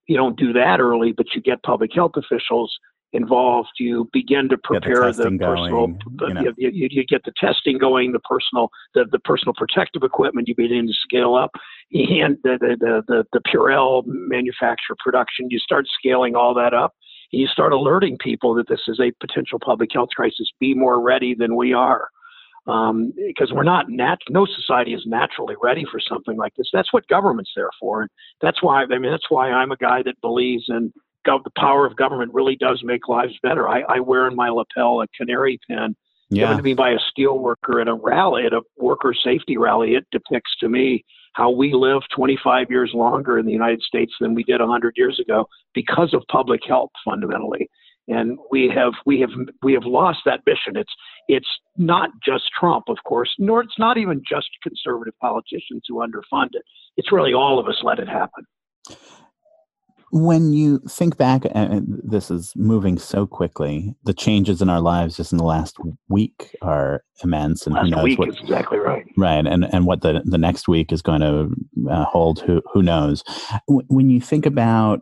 You 0.06 0.16
don't 0.16 0.36
do 0.38 0.52
that 0.54 0.80
early, 0.80 1.12
but 1.12 1.26
you 1.34 1.42
get 1.42 1.62
public 1.62 1.90
health 1.94 2.12
officials 2.16 2.76
involved. 3.12 3.68
You 3.78 4.08
begin 4.12 4.48
to 4.48 4.56
prepare 4.58 5.12
the, 5.12 5.24
the 5.24 5.38
personal. 5.38 5.86
Going, 5.86 5.98
you, 6.20 6.34
know. 6.34 6.40
you, 6.40 6.70
you, 6.70 6.88
you, 6.90 7.04
get 7.04 7.22
the 7.24 7.32
testing 7.38 7.78
going, 7.78 8.12
the 8.12 8.20
personal, 8.20 8.70
the, 8.94 9.04
the 9.12 9.18
personal 9.20 9.54
protective 9.56 10.02
equipment. 10.02 10.48
You 10.48 10.54
begin 10.56 10.86
to 10.86 10.94
scale 10.94 11.34
up, 11.34 11.50
and 11.92 12.38
the 12.42 12.58
the 12.60 12.76
the, 12.80 13.02
the, 13.06 13.24
the 13.32 13.40
Purell 13.40 14.02
manufacture 14.06 14.96
production. 14.98 15.50
You 15.50 15.58
start 15.58 15.86
scaling 15.98 16.34
all 16.34 16.54
that 16.54 16.74
up. 16.74 16.94
You 17.32 17.46
start 17.46 17.72
alerting 17.72 18.18
people 18.18 18.54
that 18.54 18.68
this 18.68 18.82
is 18.88 19.00
a 19.00 19.12
potential 19.20 19.58
public 19.58 19.90
health 19.92 20.10
crisis. 20.14 20.50
Be 20.60 20.74
more 20.74 21.00
ready 21.00 21.34
than 21.34 21.56
we 21.56 21.72
are 21.72 22.08
um, 22.66 23.12
because 23.26 23.52
we're 23.52 23.62
not 23.62 23.88
nat- 23.88 24.18
no 24.30 24.46
society 24.46 24.94
is 24.94 25.02
naturally 25.06 25.56
ready 25.62 25.84
for 25.90 25.98
something 26.00 26.36
like 26.36 26.54
this. 26.56 26.68
That's 26.72 26.92
what 26.92 27.06
government's 27.08 27.50
there 27.56 27.70
for, 27.80 28.02
and 28.02 28.10
that's 28.40 28.62
why 28.62 28.82
I 28.82 28.98
mean 28.98 29.10
that's 29.10 29.30
why 29.30 29.50
I'm 29.50 29.72
a 29.72 29.76
guy 29.76 30.02
that 30.04 30.20
believes 30.20 30.64
in 30.68 30.92
gov- 31.26 31.44
the 31.44 31.50
power 31.56 31.86
of 31.86 31.96
government 31.96 32.32
really 32.32 32.56
does 32.56 32.80
make 32.84 33.08
lives 33.08 33.34
better. 33.42 33.68
I, 33.68 33.80
I 33.88 34.00
wear 34.00 34.28
in 34.28 34.36
my 34.36 34.48
lapel 34.48 35.00
a 35.00 35.08
canary 35.16 35.58
pin 35.68 35.96
yeah. 36.32 36.44
given 36.44 36.56
to 36.58 36.62
me 36.62 36.74
by 36.74 36.90
a 36.90 36.98
steel 37.10 37.38
worker 37.38 37.80
at 37.80 37.88
a 37.88 37.94
rally 37.94 38.46
at 38.46 38.52
a 38.52 38.62
worker 38.78 39.14
safety 39.14 39.56
rally. 39.56 39.94
It 39.94 40.06
depicts 40.10 40.56
to 40.60 40.68
me 40.68 41.04
how 41.34 41.50
we 41.50 41.72
live 41.72 42.02
25 42.14 42.70
years 42.70 42.90
longer 42.94 43.38
in 43.38 43.46
the 43.46 43.52
United 43.52 43.82
States 43.82 44.12
than 44.20 44.34
we 44.34 44.44
did 44.44 44.60
100 44.60 44.94
years 44.96 45.18
ago 45.18 45.46
because 45.74 46.12
of 46.12 46.22
public 46.30 46.60
health 46.66 46.90
fundamentally 47.04 47.68
and 48.08 48.38
we 48.50 48.70
have 48.74 48.92
we 49.06 49.20
have 49.20 49.30
we 49.62 49.72
have 49.72 49.84
lost 49.84 50.20
that 50.24 50.40
mission 50.46 50.76
it's 50.76 50.92
it's 51.28 51.48
not 51.76 52.10
just 52.24 52.44
trump 52.58 52.84
of 52.88 52.96
course 53.04 53.32
nor 53.38 53.60
it's 53.60 53.78
not 53.78 53.96
even 53.96 54.20
just 54.28 54.48
conservative 54.62 55.14
politicians 55.20 55.82
who 55.88 55.96
underfund 55.96 56.48
it 56.52 56.62
it's 56.96 57.12
really 57.12 57.32
all 57.32 57.58
of 57.58 57.66
us 57.68 57.80
let 57.82 57.98
it 57.98 58.08
happen 58.08 58.44
when 60.14 60.52
you 60.52 60.78
think 60.88 61.16
back 61.16 61.42
and 61.52 61.98
this 62.04 62.30
is 62.30 62.52
moving 62.54 62.98
so 62.98 63.26
quickly 63.26 63.94
the 64.04 64.12
changes 64.12 64.60
in 64.60 64.68
our 64.68 64.80
lives 64.80 65.16
just 65.16 65.32
in 65.32 65.38
the 65.38 65.44
last 65.44 65.78
week 66.08 66.54
are 66.60 67.02
immense 67.24 67.66
and 67.66 67.74
last 67.74 67.84
who 67.84 67.90
knows 67.90 68.04
week 68.04 68.18
what 68.18 68.28
is 68.28 68.38
exactly 68.40 68.78
right 68.78 69.06
right 69.16 69.46
and 69.46 69.64
and 69.72 69.86
what 69.86 70.02
the 70.02 70.20
the 70.26 70.36
next 70.36 70.68
week 70.68 70.92
is 70.92 71.00
going 71.00 71.22
to 71.22 71.50
uh, 71.90 72.04
hold 72.04 72.40
who 72.40 72.60
who 72.72 72.82
knows 72.82 73.24
when 73.66 74.10
you 74.10 74.20
think 74.20 74.44
about 74.44 75.00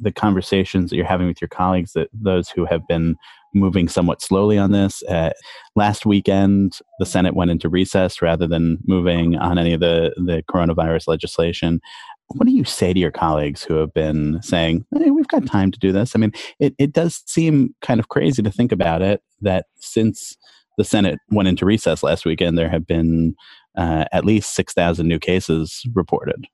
the 0.00 0.12
conversations 0.12 0.90
that 0.90 0.96
you're 0.96 1.04
having 1.04 1.26
with 1.26 1.40
your 1.40 1.48
colleagues, 1.48 1.92
that 1.92 2.08
those 2.12 2.48
who 2.48 2.64
have 2.64 2.86
been 2.86 3.16
moving 3.54 3.88
somewhat 3.88 4.22
slowly 4.22 4.58
on 4.58 4.72
this. 4.72 5.02
Uh, 5.04 5.30
last 5.74 6.04
weekend, 6.04 6.78
the 6.98 7.06
Senate 7.06 7.34
went 7.34 7.50
into 7.50 7.68
recess 7.68 8.20
rather 8.20 8.46
than 8.46 8.78
moving 8.84 9.36
on 9.36 9.58
any 9.58 9.72
of 9.72 9.80
the, 9.80 10.12
the 10.16 10.42
coronavirus 10.50 11.08
legislation. 11.08 11.80
What 12.28 12.46
do 12.46 12.52
you 12.52 12.64
say 12.64 12.92
to 12.92 13.00
your 13.00 13.10
colleagues 13.10 13.62
who 13.62 13.76
have 13.76 13.94
been 13.94 14.42
saying, 14.42 14.84
hey, 14.94 15.10
we've 15.10 15.28
got 15.28 15.46
time 15.46 15.70
to 15.70 15.78
do 15.78 15.92
this? 15.92 16.14
I 16.14 16.18
mean, 16.18 16.32
it, 16.60 16.74
it 16.78 16.92
does 16.92 17.22
seem 17.26 17.74
kind 17.80 18.00
of 18.00 18.08
crazy 18.08 18.42
to 18.42 18.50
think 18.50 18.70
about 18.70 19.00
it 19.00 19.22
that 19.40 19.66
since 19.76 20.36
the 20.76 20.84
Senate 20.84 21.18
went 21.30 21.48
into 21.48 21.64
recess 21.64 22.02
last 22.02 22.26
weekend, 22.26 22.58
there 22.58 22.68
have 22.68 22.86
been 22.86 23.34
uh, 23.76 24.04
at 24.12 24.24
least 24.24 24.54
6,000 24.54 25.08
new 25.08 25.18
cases 25.18 25.82
reported 25.94 26.46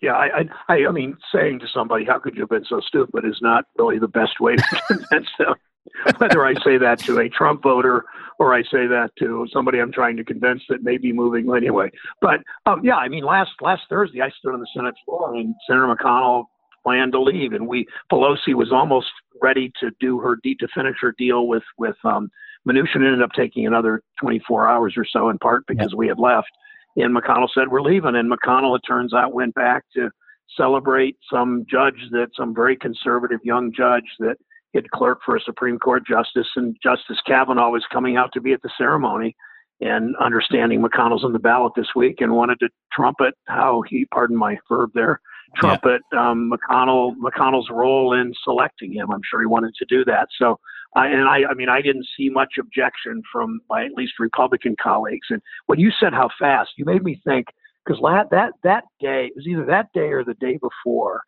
yeah, 0.00 0.14
I, 0.14 0.48
I, 0.68 0.86
I 0.86 0.90
mean, 0.92 1.16
saying 1.32 1.58
to 1.60 1.66
somebody, 1.72 2.04
"How 2.04 2.18
could 2.18 2.34
you 2.34 2.42
have 2.42 2.48
been 2.48 2.64
so 2.64 2.80
stupid?" 2.80 3.24
is 3.26 3.38
not 3.42 3.66
really 3.78 3.98
the 3.98 4.08
best 4.08 4.40
way 4.40 4.56
to 4.56 4.82
convince 4.86 5.28
them. 5.38 5.54
Whether 6.18 6.44
I 6.44 6.54
say 6.64 6.78
that 6.78 6.98
to 7.00 7.18
a 7.18 7.28
Trump 7.28 7.62
voter 7.62 8.04
or 8.38 8.54
I 8.54 8.62
say 8.62 8.86
that 8.86 9.10
to 9.18 9.46
somebody 9.52 9.80
I'm 9.80 9.92
trying 9.92 10.16
to 10.16 10.24
convince 10.24 10.62
that 10.68 10.82
may 10.82 10.98
be 10.98 11.12
moving 11.12 11.54
anyway. 11.54 11.90
But 12.20 12.40
um, 12.66 12.80
yeah, 12.84 12.96
I 12.96 13.08
mean, 13.08 13.24
last 13.24 13.50
last 13.60 13.82
Thursday 13.88 14.20
I 14.22 14.30
stood 14.30 14.54
on 14.54 14.60
the 14.60 14.68
Senate 14.74 14.94
floor 15.04 15.34
and 15.34 15.54
Senator 15.66 15.94
McConnell 15.94 16.44
planned 16.82 17.12
to 17.12 17.20
leave, 17.20 17.52
and 17.52 17.68
we 17.68 17.86
Pelosi 18.10 18.54
was 18.54 18.72
almost 18.72 19.08
ready 19.42 19.70
to 19.80 19.90
do 20.00 20.18
her 20.20 20.38
de- 20.42 20.54
to 20.56 20.68
finish 20.74 20.96
her 21.00 21.14
deal 21.18 21.48
with 21.48 21.64
with 21.78 21.96
um, 22.04 22.30
Mnuchin. 22.66 22.96
Ended 22.96 23.22
up 23.22 23.32
taking 23.36 23.66
another 23.66 24.02
24 24.20 24.68
hours 24.68 24.94
or 24.96 25.04
so, 25.04 25.28
in 25.28 25.38
part 25.38 25.64
because 25.66 25.94
we 25.94 26.08
had 26.08 26.18
left. 26.18 26.50
And 26.96 27.16
McConnell 27.16 27.48
said, 27.54 27.68
We're 27.68 27.82
leaving. 27.82 28.16
And 28.16 28.30
McConnell, 28.30 28.76
it 28.76 28.82
turns 28.86 29.14
out, 29.14 29.32
went 29.32 29.54
back 29.54 29.84
to 29.94 30.10
celebrate 30.56 31.16
some 31.32 31.64
judge 31.70 32.08
that, 32.10 32.28
some 32.36 32.54
very 32.54 32.76
conservative 32.76 33.40
young 33.44 33.72
judge 33.72 34.04
that 34.18 34.36
had 34.74 34.90
clerked 34.90 35.22
for 35.24 35.36
a 35.36 35.40
Supreme 35.40 35.78
Court 35.78 36.06
justice. 36.06 36.48
And 36.56 36.76
Justice 36.82 37.18
Kavanaugh 37.26 37.70
was 37.70 37.84
coming 37.92 38.16
out 38.16 38.32
to 38.32 38.40
be 38.40 38.52
at 38.52 38.62
the 38.62 38.70
ceremony 38.76 39.36
and 39.80 40.14
understanding 40.16 40.82
McConnell's 40.82 41.24
on 41.24 41.32
the 41.32 41.38
ballot 41.38 41.72
this 41.74 41.88
week 41.96 42.20
and 42.20 42.32
wanted 42.32 42.60
to 42.60 42.68
trumpet 42.92 43.34
how 43.46 43.82
he, 43.88 44.06
pardon 44.12 44.36
my 44.36 44.56
verb 44.68 44.90
there, 44.94 45.20
trumpet 45.56 46.02
yeah. 46.12 46.30
um, 46.30 46.52
McConnell 46.52 47.14
McConnell's 47.16 47.70
role 47.70 48.12
in 48.12 48.32
selecting 48.44 48.92
him. 48.92 49.10
I'm 49.10 49.22
sure 49.28 49.40
he 49.40 49.46
wanted 49.46 49.74
to 49.76 49.86
do 49.88 50.04
that. 50.04 50.28
So 50.38 50.60
uh, 50.96 51.02
and 51.02 51.28
I, 51.28 51.44
I 51.48 51.54
mean, 51.54 51.68
I 51.68 51.80
didn't 51.80 52.06
see 52.16 52.28
much 52.28 52.54
objection 52.58 53.22
from 53.32 53.60
my 53.68 53.84
at 53.84 53.92
least 53.92 54.14
Republican 54.18 54.74
colleagues. 54.82 55.28
And 55.30 55.40
when 55.66 55.78
you 55.78 55.90
said 55.98 56.12
how 56.12 56.28
fast, 56.38 56.70
you 56.76 56.84
made 56.84 57.04
me 57.04 57.20
think 57.24 57.46
because 57.84 58.00
that 58.02 58.52
that 58.62 58.84
day 59.00 59.26
it 59.26 59.32
was 59.36 59.46
either 59.46 59.64
that 59.66 59.92
day 59.94 60.08
or 60.08 60.24
the 60.24 60.34
day 60.34 60.58
before. 60.58 61.22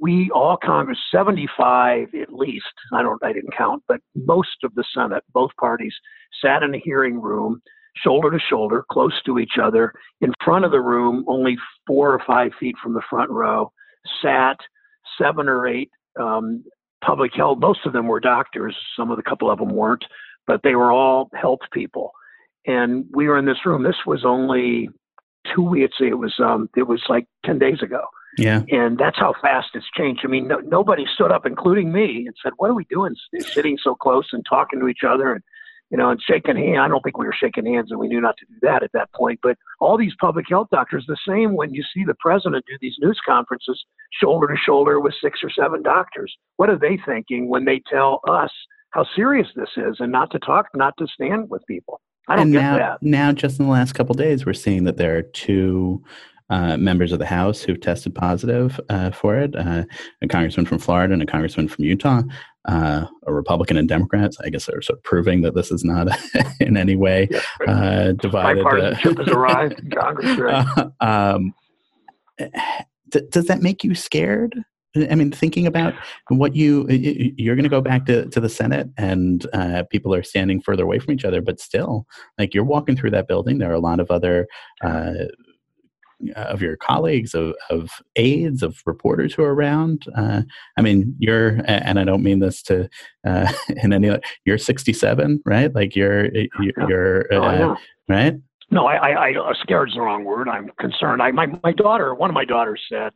We 0.00 0.30
all 0.30 0.56
Congress, 0.56 0.98
75 1.12 2.14
at 2.20 2.32
least. 2.32 2.64
I 2.92 3.02
don't, 3.02 3.22
I 3.22 3.32
didn't 3.32 3.56
count, 3.56 3.82
but 3.86 4.00
most 4.14 4.64
of 4.64 4.74
the 4.74 4.84
Senate, 4.94 5.22
both 5.32 5.50
parties, 5.60 5.94
sat 6.42 6.62
in 6.62 6.74
a 6.74 6.78
hearing 6.78 7.20
room, 7.20 7.60
shoulder 7.96 8.30
to 8.30 8.38
shoulder, 8.38 8.84
close 8.90 9.20
to 9.26 9.38
each 9.38 9.58
other. 9.62 9.92
In 10.22 10.32
front 10.42 10.64
of 10.64 10.70
the 10.70 10.80
room, 10.80 11.24
only 11.28 11.56
four 11.86 12.12
or 12.12 12.22
five 12.26 12.52
feet 12.58 12.76
from 12.82 12.94
the 12.94 13.02
front 13.10 13.30
row, 13.30 13.70
sat 14.22 14.56
seven 15.20 15.48
or 15.48 15.68
eight 15.68 15.90
um, 16.18 16.64
public 17.04 17.32
health. 17.34 17.58
Most 17.60 17.80
of 17.84 17.92
them 17.92 18.06
were 18.06 18.20
doctors. 18.20 18.76
Some 18.96 19.10
of 19.10 19.16
the 19.16 19.22
couple 19.22 19.50
of 19.50 19.58
them 19.58 19.70
weren't, 19.70 20.04
but 20.46 20.60
they 20.62 20.74
were 20.74 20.92
all 20.92 21.30
health 21.34 21.60
people. 21.72 22.12
And 22.66 23.04
we 23.12 23.28
were 23.28 23.38
in 23.38 23.46
this 23.46 23.64
room. 23.64 23.82
This 23.82 23.96
was 24.06 24.24
only 24.24 24.88
two 25.54 25.62
weeks. 25.62 25.96
It 26.00 26.18
was 26.18 26.34
um, 26.38 26.68
it 26.76 26.86
was 26.86 27.02
like 27.08 27.26
ten 27.44 27.58
days 27.58 27.82
ago. 27.82 28.02
Yeah. 28.38 28.62
And 28.68 28.96
that's 28.96 29.18
how 29.18 29.34
fast 29.42 29.68
it's 29.74 29.90
changed. 29.96 30.22
I 30.24 30.28
mean, 30.28 30.46
no, 30.48 30.58
nobody 30.58 31.04
stood 31.14 31.32
up, 31.32 31.46
including 31.46 31.92
me, 31.92 32.26
and 32.26 32.34
said, 32.42 32.52
"What 32.56 32.70
are 32.70 32.74
we 32.74 32.84
doing? 32.84 33.14
Sitting 33.40 33.76
so 33.82 33.94
close 33.94 34.28
and 34.32 34.44
talking 34.48 34.80
to 34.80 34.88
each 34.88 35.04
other 35.04 35.32
and 35.32 35.42
you 35.90 35.98
know, 35.98 36.10
and 36.10 36.20
shaking 36.22 36.56
hands. 36.56 36.78
I 36.80 36.88
don't 36.88 37.02
think 37.02 37.18
we 37.18 37.26
were 37.26 37.34
shaking 37.38 37.66
hands, 37.66 37.90
and 37.90 37.98
we 37.98 38.06
knew 38.06 38.20
not 38.20 38.36
to 38.38 38.46
do 38.46 38.54
that 38.62 38.82
at 38.82 38.92
that 38.92 39.12
point. 39.12 39.40
But 39.42 39.58
all 39.80 39.98
these 39.98 40.14
public 40.20 40.46
health 40.48 40.68
doctors, 40.70 41.04
the 41.06 41.16
same 41.28 41.56
when 41.56 41.74
you 41.74 41.82
see 41.82 42.04
the 42.04 42.14
president 42.20 42.64
do 42.66 42.76
these 42.80 42.94
news 43.00 43.20
conferences, 43.26 43.84
shoulder 44.12 44.46
to 44.46 44.56
shoulder 44.56 45.00
with 45.00 45.14
six 45.20 45.40
or 45.42 45.50
seven 45.50 45.82
doctors. 45.82 46.32
What 46.56 46.70
are 46.70 46.78
they 46.78 46.98
thinking 47.04 47.48
when 47.48 47.64
they 47.64 47.82
tell 47.90 48.20
us 48.28 48.52
how 48.90 49.04
serious 49.16 49.48
this 49.56 49.70
is, 49.76 49.96
and 49.98 50.12
not 50.12 50.30
to 50.30 50.38
talk, 50.38 50.66
not 50.74 50.94
to 50.98 51.08
stand 51.12 51.50
with 51.50 51.66
people? 51.66 52.00
I 52.28 52.36
don't 52.36 52.44
and 52.44 52.52
get 52.52 52.60
now, 52.60 52.78
that. 52.78 53.02
Now, 53.02 53.32
just 53.32 53.58
in 53.58 53.66
the 53.66 53.72
last 53.72 53.92
couple 53.94 54.14
days, 54.14 54.46
we're 54.46 54.52
seeing 54.52 54.84
that 54.84 54.96
there 54.96 55.16
are 55.16 55.22
two 55.22 56.04
uh, 56.50 56.76
members 56.76 57.12
of 57.12 57.18
the 57.18 57.26
House 57.26 57.62
who've 57.62 57.80
tested 57.80 58.14
positive 58.14 58.80
uh, 58.88 59.10
for 59.10 59.36
it 59.36 59.54
uh, 59.56 59.84
a 60.22 60.28
congressman 60.28 60.66
from 60.66 60.78
Florida 60.78 61.12
and 61.12 61.22
a 61.22 61.26
congressman 61.26 61.68
from 61.68 61.84
Utah, 61.84 62.22
uh, 62.66 63.06
a 63.26 63.32
Republican 63.32 63.76
and 63.76 63.88
Democrats. 63.88 64.36
I 64.44 64.50
guess 64.50 64.66
they're 64.66 64.82
sort 64.82 64.98
of 64.98 65.04
proving 65.04 65.42
that 65.42 65.54
this 65.54 65.70
is 65.70 65.84
not 65.84 66.08
in 66.60 66.76
any 66.76 66.96
way 66.96 67.28
uh, 67.66 68.12
divided. 68.12 68.64
Bipartisanship 68.64 69.18
has 69.18 69.28
arrived 69.28 69.80
in 69.80 69.90
Congress. 69.90 70.38
Right? 70.40 70.90
um, 71.00 71.54
th- 72.38 73.30
does 73.30 73.46
that 73.46 73.62
make 73.62 73.84
you 73.84 73.94
scared? 73.94 74.56
I 74.96 75.14
mean, 75.14 75.30
thinking 75.30 75.68
about 75.68 75.94
what 76.28 76.56
you 76.56 76.88
you're 76.88 77.54
going 77.54 77.62
to 77.62 77.68
go 77.68 77.80
back 77.80 78.06
to, 78.06 78.26
to 78.26 78.40
the 78.40 78.48
Senate, 78.48 78.88
and 78.96 79.46
uh, 79.52 79.84
people 79.88 80.12
are 80.12 80.24
standing 80.24 80.60
further 80.60 80.82
away 80.82 80.98
from 80.98 81.14
each 81.14 81.24
other, 81.24 81.40
but 81.40 81.60
still, 81.60 82.06
like 82.38 82.54
you're 82.54 82.64
walking 82.64 82.96
through 82.96 83.10
that 83.10 83.28
building. 83.28 83.58
There 83.58 83.70
are 83.70 83.74
a 83.74 83.80
lot 83.80 84.00
of 84.00 84.10
other 84.10 84.48
uh, 84.82 85.12
of 86.36 86.62
your 86.62 86.76
colleagues, 86.76 87.34
of, 87.34 87.54
of 87.70 87.90
aides, 88.16 88.62
of 88.62 88.82
reporters 88.86 89.34
who 89.34 89.42
are 89.42 89.54
around. 89.54 90.04
Uh, 90.16 90.42
I 90.76 90.82
mean, 90.82 91.14
you're, 91.18 91.60
and 91.66 91.98
I 91.98 92.04
don't 92.04 92.22
mean 92.22 92.40
this 92.40 92.62
to 92.64 92.88
uh, 93.26 93.52
in 93.82 93.92
any. 93.92 94.10
You're 94.44 94.58
67, 94.58 95.42
right? 95.44 95.74
Like 95.74 95.96
you're, 95.96 96.30
you're, 96.88 97.32
uh, 97.32 97.74
right? 98.08 98.34
No, 98.70 98.86
I, 98.86 98.96
I, 98.96 99.26
I, 99.28 99.52
scared 99.62 99.88
is 99.88 99.94
the 99.94 100.00
wrong 100.00 100.24
word. 100.24 100.48
I'm 100.48 100.70
concerned. 100.78 101.22
I, 101.22 101.32
my, 101.32 101.46
my 101.64 101.72
daughter, 101.72 102.14
one 102.14 102.30
of 102.30 102.34
my 102.34 102.44
daughters 102.44 102.80
said, 102.88 103.12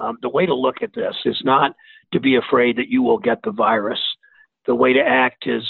um, 0.00 0.16
the 0.22 0.28
way 0.28 0.46
to 0.46 0.54
look 0.54 0.76
at 0.82 0.94
this 0.94 1.14
is 1.24 1.40
not 1.44 1.72
to 2.12 2.20
be 2.20 2.36
afraid 2.36 2.76
that 2.76 2.88
you 2.88 3.02
will 3.02 3.18
get 3.18 3.38
the 3.42 3.50
virus. 3.50 4.00
The 4.66 4.74
way 4.74 4.92
to 4.94 5.00
act 5.00 5.46
is 5.46 5.64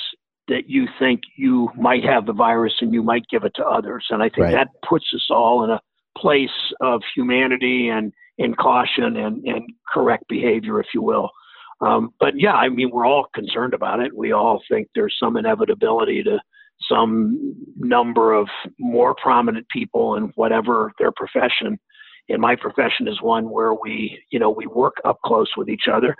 that 0.48 0.68
you 0.68 0.86
think 0.98 1.22
you 1.36 1.70
might 1.76 2.04
have 2.04 2.26
the 2.26 2.32
virus 2.32 2.74
and 2.80 2.92
you 2.92 3.02
might 3.02 3.24
give 3.28 3.44
it 3.44 3.52
to 3.56 3.64
others. 3.64 4.06
And 4.10 4.22
I 4.22 4.28
think 4.28 4.44
right. 4.44 4.52
that 4.52 4.68
puts 4.88 5.06
us 5.14 5.26
all 5.30 5.64
in 5.64 5.70
a 5.70 5.80
place 6.16 6.50
of 6.80 7.02
humanity 7.14 7.88
and, 7.88 8.12
and 8.38 8.56
caution 8.56 9.16
and, 9.16 9.44
and 9.44 9.62
correct 9.92 10.24
behavior, 10.28 10.80
if 10.80 10.86
you 10.94 11.02
will. 11.02 11.30
Um, 11.80 12.10
but 12.18 12.34
yeah, 12.36 12.54
I 12.54 12.68
mean, 12.68 12.90
we're 12.90 13.06
all 13.06 13.26
concerned 13.34 13.74
about 13.74 14.00
it. 14.00 14.16
We 14.16 14.32
all 14.32 14.62
think 14.70 14.88
there's 14.94 15.14
some 15.20 15.36
inevitability 15.36 16.22
to 16.24 16.38
some 16.90 17.54
number 17.76 18.32
of 18.32 18.48
more 18.78 19.14
prominent 19.14 19.68
people 19.68 20.16
in 20.16 20.24
whatever 20.34 20.92
their 20.98 21.12
profession 21.12 21.78
in 22.28 22.40
my 22.40 22.56
profession 22.56 23.06
is 23.06 23.22
one 23.22 23.50
where 23.50 23.74
we, 23.74 24.20
you 24.30 24.38
know, 24.38 24.50
we 24.50 24.66
work 24.66 24.96
up 25.04 25.18
close 25.24 25.48
with 25.56 25.68
each 25.68 25.84
other. 25.90 26.16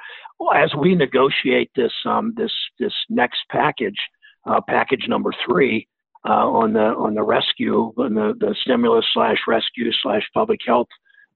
As 0.55 0.73
we 0.75 0.95
negotiate 0.95 1.71
this 1.75 1.93
um, 2.05 2.33
this 2.37 2.53
this 2.79 2.93
next 3.09 3.41
package, 3.51 3.99
uh, 4.47 4.61
package 4.69 5.07
number 5.09 5.33
three 5.47 5.89
uh, 6.29 6.49
on 6.49 6.73
the 6.73 6.81
on 6.81 7.15
the 7.15 7.23
rescue, 7.23 7.93
on 7.97 8.15
the, 8.15 8.35
the 8.39 8.55
stimulus 8.63 9.05
slash 9.13 9.39
rescue 9.47 9.91
slash 10.03 10.23
public 10.35 10.61
health 10.67 10.89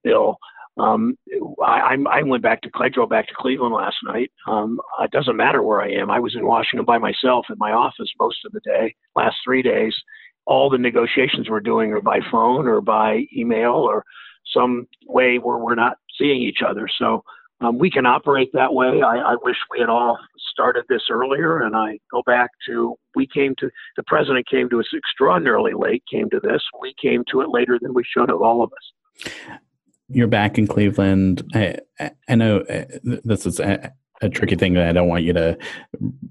bill. 0.02 0.36
Um, 0.78 1.18
I, 1.62 1.96
I 2.10 2.22
went 2.22 2.42
back 2.42 2.62
to 2.62 2.70
I 2.74 2.88
drove 2.88 3.10
back 3.10 3.28
to 3.28 3.34
Cleveland 3.36 3.74
last 3.74 3.96
night. 4.04 4.30
Um, 4.46 4.80
it 5.00 5.10
doesn't 5.10 5.36
matter 5.36 5.62
where 5.62 5.82
I 5.82 5.90
am. 5.90 6.10
I 6.10 6.20
was 6.20 6.34
in 6.34 6.46
Washington 6.46 6.84
by 6.84 6.98
myself 6.98 7.46
in 7.50 7.56
my 7.58 7.72
office 7.72 8.10
most 8.18 8.38
of 8.46 8.52
the 8.52 8.60
day, 8.60 8.94
last 9.14 9.36
three 9.44 9.62
days. 9.62 9.94
All 10.46 10.70
the 10.70 10.78
negotiations 10.78 11.48
we're 11.50 11.60
doing 11.60 11.92
are 11.92 12.00
by 12.00 12.20
phone 12.30 12.66
or 12.66 12.80
by 12.80 13.26
email 13.36 13.72
or 13.72 14.04
some 14.54 14.86
way 15.06 15.38
where 15.38 15.58
we're 15.58 15.74
not 15.74 15.98
seeing 16.18 16.40
each 16.40 16.60
other. 16.66 16.88
So 16.98 17.22
um, 17.60 17.78
we 17.78 17.90
can 17.90 18.06
operate 18.06 18.50
that 18.54 18.72
way. 18.72 19.02
I, 19.02 19.16
I 19.18 19.36
wish 19.42 19.56
we 19.70 19.80
had 19.80 19.88
all 19.88 20.18
started 20.50 20.84
this 20.88 21.02
earlier. 21.10 21.62
And 21.62 21.76
I 21.76 21.98
go 22.10 22.22
back 22.24 22.50
to 22.66 22.94
we 23.14 23.26
came 23.26 23.54
to 23.58 23.70
the 23.96 24.02
president 24.06 24.48
came 24.48 24.68
to 24.70 24.80
us 24.80 24.86
extraordinarily 24.96 25.72
late. 25.74 26.02
Came 26.10 26.30
to 26.30 26.40
this. 26.40 26.62
We 26.80 26.94
came 27.00 27.24
to 27.30 27.40
it 27.42 27.48
later 27.50 27.78
than 27.80 27.94
we 27.94 28.02
should 28.04 28.28
have. 28.28 28.40
All 28.40 28.62
of 28.62 28.70
us. 28.72 29.28
You're 30.08 30.26
back 30.26 30.58
in 30.58 30.66
Cleveland. 30.66 31.42
I, 31.54 31.76
I 32.28 32.34
know 32.34 32.60
uh, 32.60 32.84
this 33.02 33.46
is 33.46 33.60
a, 33.60 33.92
a, 34.20 34.28
tricky 34.28 34.56
thing. 34.56 34.74
that 34.74 34.88
I 34.88 34.92
don't 34.92 35.06
want 35.06 35.22
you 35.22 35.32
to 35.34 35.58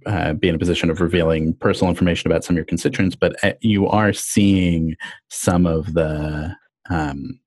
uh, 0.05 0.33
be 0.33 0.49
in 0.49 0.55
a 0.55 0.59
position 0.59 0.89
of 0.89 0.99
revealing 0.99 1.53
personal 1.53 1.89
information 1.89 2.29
about 2.29 2.43
some 2.43 2.55
of 2.55 2.57
your 2.57 2.65
constituents, 2.65 3.15
but 3.15 3.41
uh, 3.41 3.53
you 3.61 3.87
are 3.87 4.11
seeing 4.11 4.97
some 5.29 5.65
of 5.65 5.93
the 5.93 6.53
um, 6.89 7.39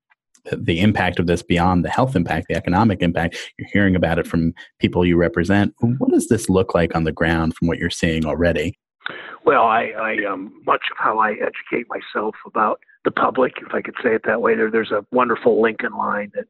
the 0.51 0.79
impact 0.81 1.19
of 1.19 1.27
this 1.27 1.41
beyond 1.41 1.85
the 1.85 1.89
health 1.89 2.15
impact, 2.15 2.47
the 2.49 2.55
economic 2.55 3.01
impact. 3.01 3.37
You're 3.57 3.69
hearing 3.71 3.95
about 3.95 4.19
it 4.19 4.27
from 4.27 4.53
people 4.79 5.05
you 5.05 5.17
represent. 5.17 5.73
What 5.79 6.11
does 6.11 6.27
this 6.27 6.49
look 6.49 6.73
like 6.73 6.95
on 6.95 7.03
the 7.03 7.11
ground 7.11 7.55
from 7.55 7.67
what 7.67 7.77
you're 7.77 7.89
seeing 7.89 8.25
already? 8.25 8.77
Well, 9.45 9.63
I, 9.63 9.91
I 9.97 10.31
um, 10.31 10.53
much 10.65 10.83
of 10.91 10.97
how 10.97 11.19
I 11.19 11.31
educate 11.31 11.87
myself 11.89 12.35
about 12.45 12.79
the 13.03 13.11
public, 13.11 13.53
if 13.57 13.73
I 13.73 13.81
could 13.81 13.95
say 14.01 14.15
it 14.15 14.21
that 14.25 14.41
way. 14.41 14.55
There, 14.55 14.71
there's 14.71 14.91
a 14.91 15.05
wonderful 15.11 15.61
Lincoln 15.61 15.93
line 15.93 16.31
that 16.35 16.45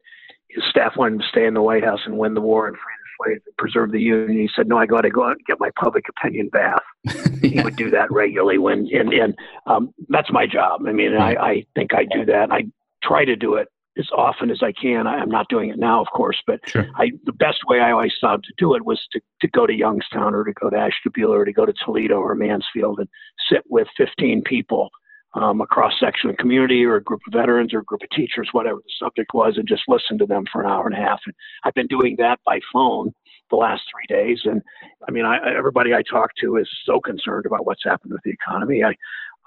his 0.48 0.62
staff 0.70 0.92
wanted 0.96 1.20
to 1.20 1.28
stay 1.28 1.46
in 1.46 1.54
the 1.54 1.62
White 1.62 1.84
House 1.84 2.00
and 2.04 2.16
win 2.16 2.34
the 2.34 2.40
war 2.40 2.68
and 2.68 2.76
free 2.76 2.82
the 2.82 3.24
slaves 3.24 3.42
and 3.46 3.56
preserve 3.56 3.90
the 3.90 4.00
Union. 4.00 4.38
He 4.38 4.48
said, 4.54 4.68
"No, 4.68 4.78
I 4.78 4.86
got 4.86 5.00
to 5.00 5.10
go 5.10 5.24
out 5.24 5.32
and 5.32 5.46
get 5.46 5.58
my 5.58 5.70
public 5.76 6.04
opinion 6.08 6.48
bath." 6.48 6.82
yeah. 7.04 7.22
He 7.42 7.60
would 7.60 7.76
do 7.76 7.90
that 7.90 8.10
regularly 8.10 8.58
when, 8.58 8.88
and 8.92 9.12
and 9.12 9.34
um, 9.66 9.92
that's 10.08 10.30
my 10.30 10.46
job. 10.46 10.82
I 10.86 10.92
mean, 10.92 11.14
I, 11.14 11.34
I 11.34 11.66
think 11.74 11.92
I 11.92 12.04
do 12.04 12.24
that. 12.26 12.52
I 12.52 12.62
try 13.02 13.24
to 13.24 13.36
do 13.36 13.54
it 13.54 13.68
as 13.98 14.08
often 14.16 14.50
as 14.50 14.60
I 14.62 14.72
can. 14.72 15.06
I, 15.06 15.20
am 15.20 15.28
not 15.28 15.48
doing 15.48 15.70
it 15.70 15.78
now, 15.78 16.00
of 16.00 16.08
course, 16.14 16.42
but 16.46 16.60
sure. 16.66 16.88
I, 16.96 17.12
the 17.24 17.32
best 17.32 17.60
way 17.68 17.80
I 17.80 17.92
always 17.92 18.12
thought 18.20 18.42
to 18.42 18.52
do 18.58 18.74
it 18.74 18.84
was 18.84 19.00
to, 19.12 19.20
to 19.40 19.48
go 19.48 19.66
to 19.66 19.72
Youngstown 19.72 20.34
or 20.34 20.44
to 20.44 20.52
go 20.52 20.70
to 20.70 20.76
Ashtabula 20.76 21.38
or 21.38 21.44
to 21.44 21.52
go 21.52 21.66
to 21.66 21.72
Toledo 21.84 22.16
or 22.16 22.34
Mansfield 22.34 22.98
and 22.98 23.08
sit 23.50 23.62
with 23.68 23.88
15 23.96 24.42
people, 24.42 24.90
um, 25.34 25.60
a 25.60 25.66
cross 25.66 25.94
section 26.00 26.30
of 26.30 26.36
community 26.36 26.84
or 26.84 26.96
a 26.96 27.02
group 27.02 27.20
of 27.26 27.32
veterans 27.32 27.72
or 27.72 27.80
a 27.80 27.84
group 27.84 28.02
of 28.02 28.10
teachers, 28.10 28.48
whatever 28.52 28.78
the 28.78 28.92
subject 28.98 29.32
was, 29.34 29.54
and 29.56 29.68
just 29.68 29.82
listen 29.88 30.18
to 30.18 30.26
them 30.26 30.44
for 30.50 30.62
an 30.62 30.70
hour 30.70 30.86
and 30.86 30.94
a 30.94 31.00
half. 31.00 31.20
And 31.26 31.34
I've 31.64 31.74
been 31.74 31.86
doing 31.86 32.16
that 32.18 32.40
by 32.44 32.60
phone 32.72 33.12
the 33.50 33.56
last 33.56 33.82
three 33.90 34.06
days. 34.08 34.40
And 34.44 34.62
I 35.06 35.10
mean, 35.10 35.24
I, 35.24 35.38
everybody 35.56 35.94
I 35.94 36.02
talk 36.02 36.30
to 36.40 36.56
is 36.56 36.68
so 36.84 37.00
concerned 37.00 37.46
about 37.46 37.66
what's 37.66 37.84
happened 37.84 38.12
with 38.12 38.22
the 38.24 38.30
economy. 38.30 38.82
I, 38.82 38.94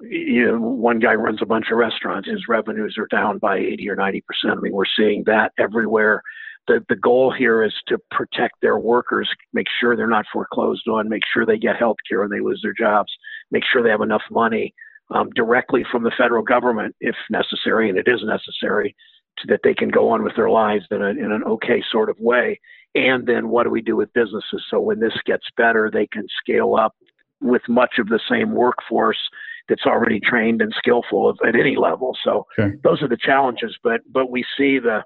you 0.02 0.46
know, 0.46 0.60
one 0.60 1.00
guy 1.00 1.14
runs 1.14 1.40
a 1.42 1.46
bunch 1.46 1.68
of 1.72 1.78
restaurants. 1.78 2.30
His 2.30 2.48
revenues 2.48 2.98
are 2.98 3.08
down 3.08 3.40
by 3.40 3.58
80 3.58 3.90
or 3.90 3.96
90 3.96 4.22
percent. 4.22 4.58
I 4.58 4.62
mean, 4.62 4.74
we're 4.74 4.86
seeing 4.98 5.24
that 5.26 5.54
everywhere. 5.58 6.22
The 6.68 6.84
the 6.90 6.96
goal 6.96 7.32
here 7.32 7.64
is 7.64 7.74
to 7.88 7.98
protect 8.12 8.56
their 8.62 8.78
workers, 8.78 9.30
make 9.54 9.68
sure 9.80 9.96
they're 9.96 10.08
not 10.08 10.26
foreclosed 10.32 10.88
on, 10.88 11.10
make 11.10 11.24
sure 11.34 11.46
they 11.46 11.58
get 11.58 11.78
health 11.78 11.98
care 12.08 12.20
when 12.22 12.30
they 12.30 12.42
lose 12.42 12.60
their 12.62 12.74
jobs, 12.74 13.12
make 13.52 13.64
sure 13.64 13.82
they 13.82 13.90
have 13.90 14.02
enough 14.02 14.24
money 14.30 14.74
um, 15.12 15.30
directly 15.36 15.86
from 15.90 16.04
the 16.04 16.12
federal 16.18 16.44
government, 16.44 16.96
if 17.00 17.16
necessary, 17.30 17.90
and 17.90 17.98
it 17.98 18.08
is 18.08 18.22
necessary, 18.24 18.96
to, 19.38 19.48
that 19.48 19.62
they 19.64 19.74
can 19.74 19.90
go 19.90 20.10
on 20.10 20.24
with 20.24 20.36
their 20.36 20.50
lives 20.50 20.86
in, 20.92 21.02
a, 21.02 21.10
in 21.10 21.32
an 21.32 21.44
okay 21.46 21.82
sort 21.90 22.10
of 22.10 22.20
way. 22.20 22.60
And 22.96 23.26
then 23.26 23.50
what 23.50 23.64
do 23.64 23.70
we 23.70 23.82
do 23.82 23.96
with 23.96 24.12
businesses 24.14 24.64
so 24.70 24.80
when 24.80 25.00
this 25.00 25.14
gets 25.26 25.46
better, 25.56 25.90
they 25.92 26.08
can 26.08 26.28
scale 26.42 26.76
up 26.76 26.94
with 27.40 27.62
much 27.70 28.00
of 28.00 28.08
the 28.08 28.20
same 28.30 28.52
workforce 28.54 29.30
that's 29.70 29.86
already 29.86 30.20
trained 30.20 30.62
and 30.62 30.74
skillful 30.78 31.34
at 31.46 31.56
any 31.56 31.76
level. 31.76 32.16
So 32.24 32.46
sure. 32.56 32.76
those 32.84 33.02
are 33.02 33.08
the 33.08 33.18
challenges. 33.18 33.78
But 33.84 34.02
but 34.12 34.30
we 34.30 34.44
see 34.58 34.80
the, 34.80 35.04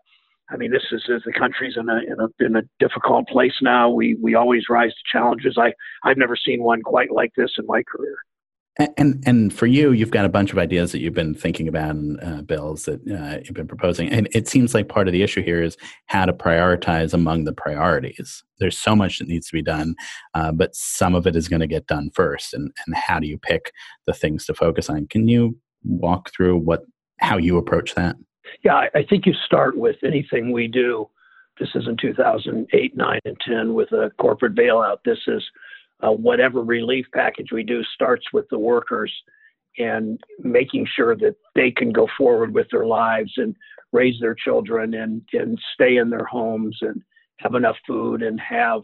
I 0.49 0.57
mean, 0.57 0.71
this 0.71 0.83
is, 0.91 1.03
is 1.07 1.23
the 1.25 1.33
country's 1.33 1.75
in 1.77 1.89
a, 1.89 1.97
in 1.97 2.17
a 2.19 2.45
in 2.45 2.55
a 2.55 2.62
difficult 2.79 3.27
place 3.27 3.55
now. 3.62 3.89
We 3.89 4.15
we 4.21 4.36
always 4.36 4.63
rise 4.69 4.91
to 4.91 5.17
challenges. 5.17 5.57
I 5.57 5.73
I've 6.03 6.17
never 6.17 6.36
seen 6.36 6.63
one 6.63 6.81
quite 6.81 7.12
like 7.12 7.31
this 7.36 7.51
in 7.57 7.65
my 7.65 7.83
career. 7.83 8.17
And 8.97 9.21
and 9.25 9.53
for 9.53 9.65
you, 9.65 9.91
you've 9.91 10.12
got 10.12 10.23
a 10.23 10.29
bunch 10.29 10.53
of 10.53 10.57
ideas 10.57 10.93
that 10.93 10.99
you've 10.99 11.13
been 11.13 11.36
thinking 11.36 11.67
about 11.67 11.89
and 11.91 12.19
uh, 12.23 12.41
bills 12.41 12.86
that 12.86 13.01
uh, 13.05 13.39
you've 13.43 13.53
been 13.53 13.67
proposing. 13.67 14.10
And 14.10 14.29
it 14.31 14.47
seems 14.47 14.73
like 14.73 14.88
part 14.88 15.10
of 15.10 15.12
the 15.12 15.23
issue 15.23 15.43
here 15.43 15.62
is 15.62 15.75
how 16.05 16.25
to 16.25 16.31
prioritize 16.31 17.13
among 17.13 17.43
the 17.43 17.53
priorities. 17.53 18.43
There's 18.60 18.77
so 18.77 18.95
much 18.95 19.19
that 19.19 19.27
needs 19.27 19.47
to 19.47 19.53
be 19.53 19.62
done, 19.62 19.95
uh, 20.36 20.53
but 20.53 20.73
some 20.73 21.15
of 21.15 21.27
it 21.27 21.36
is 21.36 21.49
going 21.49 21.60
to 21.60 21.67
get 21.67 21.88
done 21.88 22.12
first. 22.13 22.53
And 22.53 22.71
and 22.86 22.95
how 22.95 23.19
do 23.19 23.27
you 23.27 23.38
pick 23.38 23.73
the 24.07 24.13
things 24.13 24.45
to 24.45 24.53
focus 24.53 24.89
on? 24.89 25.07
Can 25.07 25.27
you 25.27 25.57
walk 25.84 26.31
through 26.31 26.57
what 26.57 26.84
how 27.19 27.38
you 27.38 27.57
approach 27.57 27.93
that? 27.95 28.15
Yeah, 28.63 28.88
I, 28.93 29.03
think 29.03 29.25
you 29.25 29.34
start 29.45 29.77
with 29.77 29.97
anything 30.03 30.51
we 30.51 30.67
do. 30.67 31.10
This 31.60 31.69
is 31.75 31.88
in 31.88 31.97
2008, 31.97 32.97
9, 32.97 33.19
and 33.25 33.38
10 33.47 33.73
with 33.73 33.91
a 33.91 34.12
corporate 34.19 34.55
bailout. 34.55 34.97
This 35.05 35.19
is 35.27 35.43
uh, 36.01 36.11
whatever 36.11 36.63
relief 36.63 37.05
package 37.13 37.51
we 37.51 37.63
do 37.63 37.83
starts 37.93 38.25
with 38.33 38.45
the 38.49 38.59
workers 38.59 39.11
and 39.77 40.19
making 40.39 40.85
sure 40.95 41.15
that 41.15 41.35
they 41.55 41.71
can 41.71 41.91
go 41.91 42.07
forward 42.17 42.53
with 42.53 42.67
their 42.71 42.85
lives 42.85 43.31
and 43.37 43.55
raise 43.91 44.19
their 44.19 44.35
children 44.35 44.93
and, 44.95 45.21
and 45.33 45.59
stay 45.73 45.97
in 45.97 46.09
their 46.09 46.25
homes 46.25 46.77
and 46.81 47.01
have 47.37 47.55
enough 47.55 47.77
food 47.87 48.21
and 48.21 48.39
have 48.39 48.81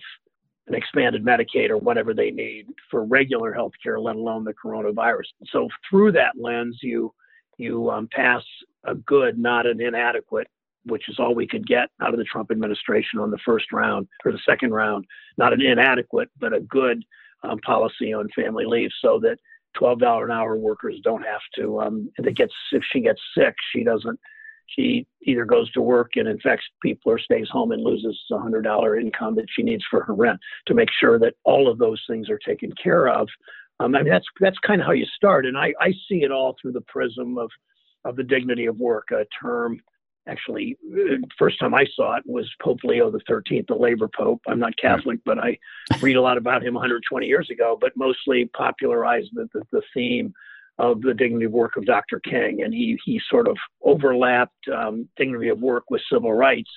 an 0.67 0.75
expanded 0.75 1.23
Medicaid 1.23 1.69
or 1.69 1.77
whatever 1.77 2.13
they 2.13 2.31
need 2.31 2.67
for 2.91 3.05
regular 3.05 3.53
health 3.53 3.71
care, 3.81 3.99
let 3.99 4.15
alone 4.15 4.43
the 4.43 4.53
coronavirus. 4.53 5.23
So 5.51 5.67
through 5.89 6.13
that 6.13 6.33
lens, 6.37 6.77
you 6.81 7.13
you 7.57 7.89
um, 7.89 8.07
pass 8.11 8.43
a 8.83 8.93
good, 8.93 9.39
not 9.39 9.65
an 9.65 9.81
inadequate 9.81 10.47
which 10.89 11.09
is 11.09 11.19
all 11.19 11.35
we 11.35 11.47
could 11.47 11.67
get 11.67 11.89
out 12.01 12.13
of 12.13 12.17
the 12.17 12.25
Trump 12.25 12.51
administration 12.51 13.19
on 13.19 13.31
the 13.31 13.39
first 13.45 13.71
round 13.71 14.07
or 14.25 14.31
the 14.31 14.39
second 14.45 14.71
round. 14.71 15.05
Not 15.37 15.53
an 15.53 15.61
inadequate, 15.61 16.29
but 16.39 16.53
a 16.53 16.59
good 16.59 17.03
um, 17.43 17.59
policy 17.59 18.13
on 18.13 18.27
family 18.35 18.65
leave, 18.65 18.89
so 19.01 19.19
that 19.21 19.37
$12 19.79 20.23
an 20.23 20.31
hour 20.31 20.57
workers 20.57 20.99
don't 21.03 21.23
have 21.23 21.41
to. 21.55 21.81
Um, 21.81 22.09
gets 22.33 22.53
if 22.71 22.83
she 22.91 23.01
gets 23.01 23.21
sick, 23.37 23.55
she 23.73 23.83
doesn't. 23.83 24.19
She 24.67 25.07
either 25.21 25.45
goes 25.45 25.71
to 25.71 25.81
work 25.81 26.11
and 26.15 26.27
infects 26.27 26.65
people, 26.81 27.13
or 27.13 27.19
stays 27.19 27.47
home 27.49 27.71
and 27.71 27.81
loses 27.81 28.19
hundred 28.29 28.63
dollar 28.63 28.99
income 28.99 29.35
that 29.35 29.45
she 29.49 29.63
needs 29.63 29.83
for 29.89 30.03
her 30.03 30.13
rent. 30.13 30.39
To 30.67 30.73
make 30.73 30.89
sure 30.99 31.17
that 31.19 31.35
all 31.45 31.69
of 31.69 31.77
those 31.77 32.01
things 32.07 32.29
are 32.29 32.39
taken 32.39 32.71
care 32.81 33.07
of. 33.07 33.29
Um, 33.79 33.95
I 33.95 33.99
mean, 33.99 34.11
that's 34.11 34.25
that's 34.41 34.57
kind 34.59 34.81
of 34.81 34.87
how 34.87 34.93
you 34.93 35.05
start, 35.15 35.45
and 35.45 35.57
I, 35.57 35.73
I 35.79 35.91
see 36.09 36.23
it 36.23 36.31
all 36.31 36.55
through 36.61 36.73
the 36.73 36.81
prism 36.81 37.37
of 37.37 37.49
of 38.03 38.15
the 38.15 38.23
dignity 38.23 38.65
of 38.65 38.77
work, 38.77 39.11
a 39.11 39.25
term 39.41 39.79
actually 40.27 40.77
first 41.37 41.59
time 41.59 41.73
I 41.73 41.85
saw 41.95 42.15
it 42.17 42.23
was 42.25 42.49
Pope 42.61 42.79
Leo 42.83 43.09
the 43.09 43.19
13th, 43.29 43.67
the 43.67 43.75
labor 43.75 44.09
pope. 44.15 44.41
I'm 44.47 44.59
not 44.59 44.77
Catholic, 44.77 45.19
but 45.25 45.39
I 45.39 45.57
read 46.01 46.15
a 46.15 46.21
lot 46.21 46.37
about 46.37 46.63
him 46.63 46.73
120 46.73 47.25
years 47.25 47.49
ago, 47.49 47.77
but 47.79 47.93
mostly 47.95 48.45
popularized 48.55 49.29
the, 49.33 49.47
the, 49.53 49.63
the 49.71 49.81
theme 49.93 50.33
of 50.79 51.01
the 51.01 51.13
dignity 51.13 51.45
of 51.45 51.51
work 51.51 51.75
of 51.75 51.85
Dr. 51.85 52.19
King. 52.19 52.61
And 52.63 52.73
he, 52.73 52.99
he 53.03 53.19
sort 53.29 53.47
of 53.47 53.57
overlapped 53.83 54.67
um, 54.75 55.07
dignity 55.17 55.49
of 55.49 55.59
work 55.59 55.85
with 55.89 56.01
civil 56.11 56.33
rights. 56.33 56.69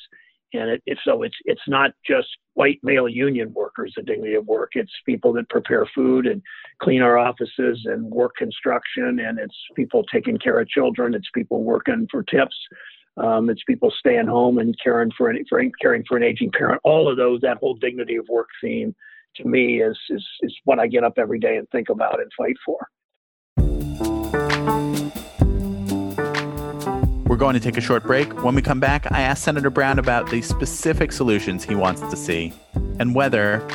And 0.52 0.70
it, 0.70 0.82
it, 0.86 0.98
so 1.04 1.22
it's, 1.22 1.36
it's 1.44 1.68
not 1.68 1.92
just 2.04 2.28
white 2.54 2.80
male 2.82 3.08
union 3.08 3.52
workers, 3.52 3.92
the 3.96 4.02
dignity 4.02 4.34
of 4.34 4.46
work. 4.46 4.70
It's 4.74 4.90
people 5.06 5.32
that 5.34 5.48
prepare 5.48 5.86
food 5.94 6.26
and 6.26 6.42
clean 6.82 7.02
our 7.02 7.18
offices 7.18 7.82
and 7.84 8.10
work 8.10 8.32
construction. 8.36 9.20
And 9.20 9.38
it's 9.38 9.56
people 9.76 10.04
taking 10.12 10.38
care 10.38 10.58
of 10.58 10.68
children. 10.68 11.14
It's 11.14 11.28
people 11.34 11.62
working 11.62 12.08
for 12.10 12.22
tips 12.24 12.56
um, 13.20 13.50
it's 13.50 13.62
people 13.64 13.92
staying 13.98 14.26
home 14.26 14.58
and 14.58 14.74
caring 14.82 15.10
for, 15.16 15.28
an, 15.30 15.44
for 15.48 15.62
caring 15.80 16.04
for 16.08 16.16
an 16.16 16.22
aging 16.22 16.50
parent. 16.56 16.80
All 16.84 17.10
of 17.10 17.16
those, 17.16 17.40
that 17.42 17.58
whole 17.58 17.74
dignity 17.74 18.16
of 18.16 18.26
work 18.28 18.48
theme, 18.62 18.94
to 19.36 19.44
me 19.46 19.80
is, 19.82 19.96
is 20.08 20.26
is 20.42 20.56
what 20.64 20.80
I 20.80 20.86
get 20.88 21.04
up 21.04 21.14
every 21.16 21.38
day 21.38 21.56
and 21.56 21.68
think 21.70 21.88
about 21.88 22.18
and 22.20 22.30
fight 22.36 22.56
for. 22.64 22.88
We're 27.26 27.36
going 27.36 27.54
to 27.54 27.60
take 27.60 27.76
a 27.76 27.80
short 27.80 28.02
break. 28.02 28.42
When 28.42 28.56
we 28.56 28.62
come 28.62 28.80
back, 28.80 29.10
I 29.12 29.20
asked 29.20 29.44
Senator 29.44 29.70
Brown 29.70 30.00
about 30.00 30.28
the 30.30 30.42
specific 30.42 31.12
solutions 31.12 31.64
he 31.64 31.76
wants 31.76 32.00
to 32.00 32.16
see 32.16 32.52
and 32.98 33.14
whether, 33.14 33.66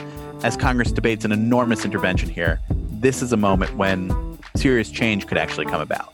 as 0.43 0.57
Congress 0.57 0.91
debates 0.91 1.23
an 1.23 1.31
enormous 1.31 1.85
intervention 1.85 2.29
here, 2.29 2.59
this 2.69 3.21
is 3.21 3.31
a 3.31 3.37
moment 3.37 3.75
when 3.77 4.37
serious 4.55 4.91
change 4.91 5.25
could 5.25 5.37
actually 5.37 5.65
come 5.65 5.81
about. 5.81 6.13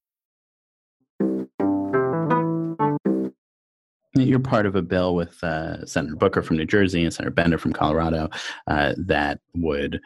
You're 4.13 4.39
part 4.39 4.65
of 4.65 4.75
a 4.75 4.81
bill 4.81 5.15
with 5.15 5.41
uh, 5.43 5.85
Senator 5.85 6.15
Booker 6.15 6.41
from 6.41 6.57
New 6.57 6.65
Jersey 6.65 7.03
and 7.03 7.13
Senator 7.13 7.31
Bennet 7.31 7.61
from 7.61 7.71
Colorado 7.71 8.29
uh, 8.67 8.93
that 8.97 9.39
would 9.55 10.01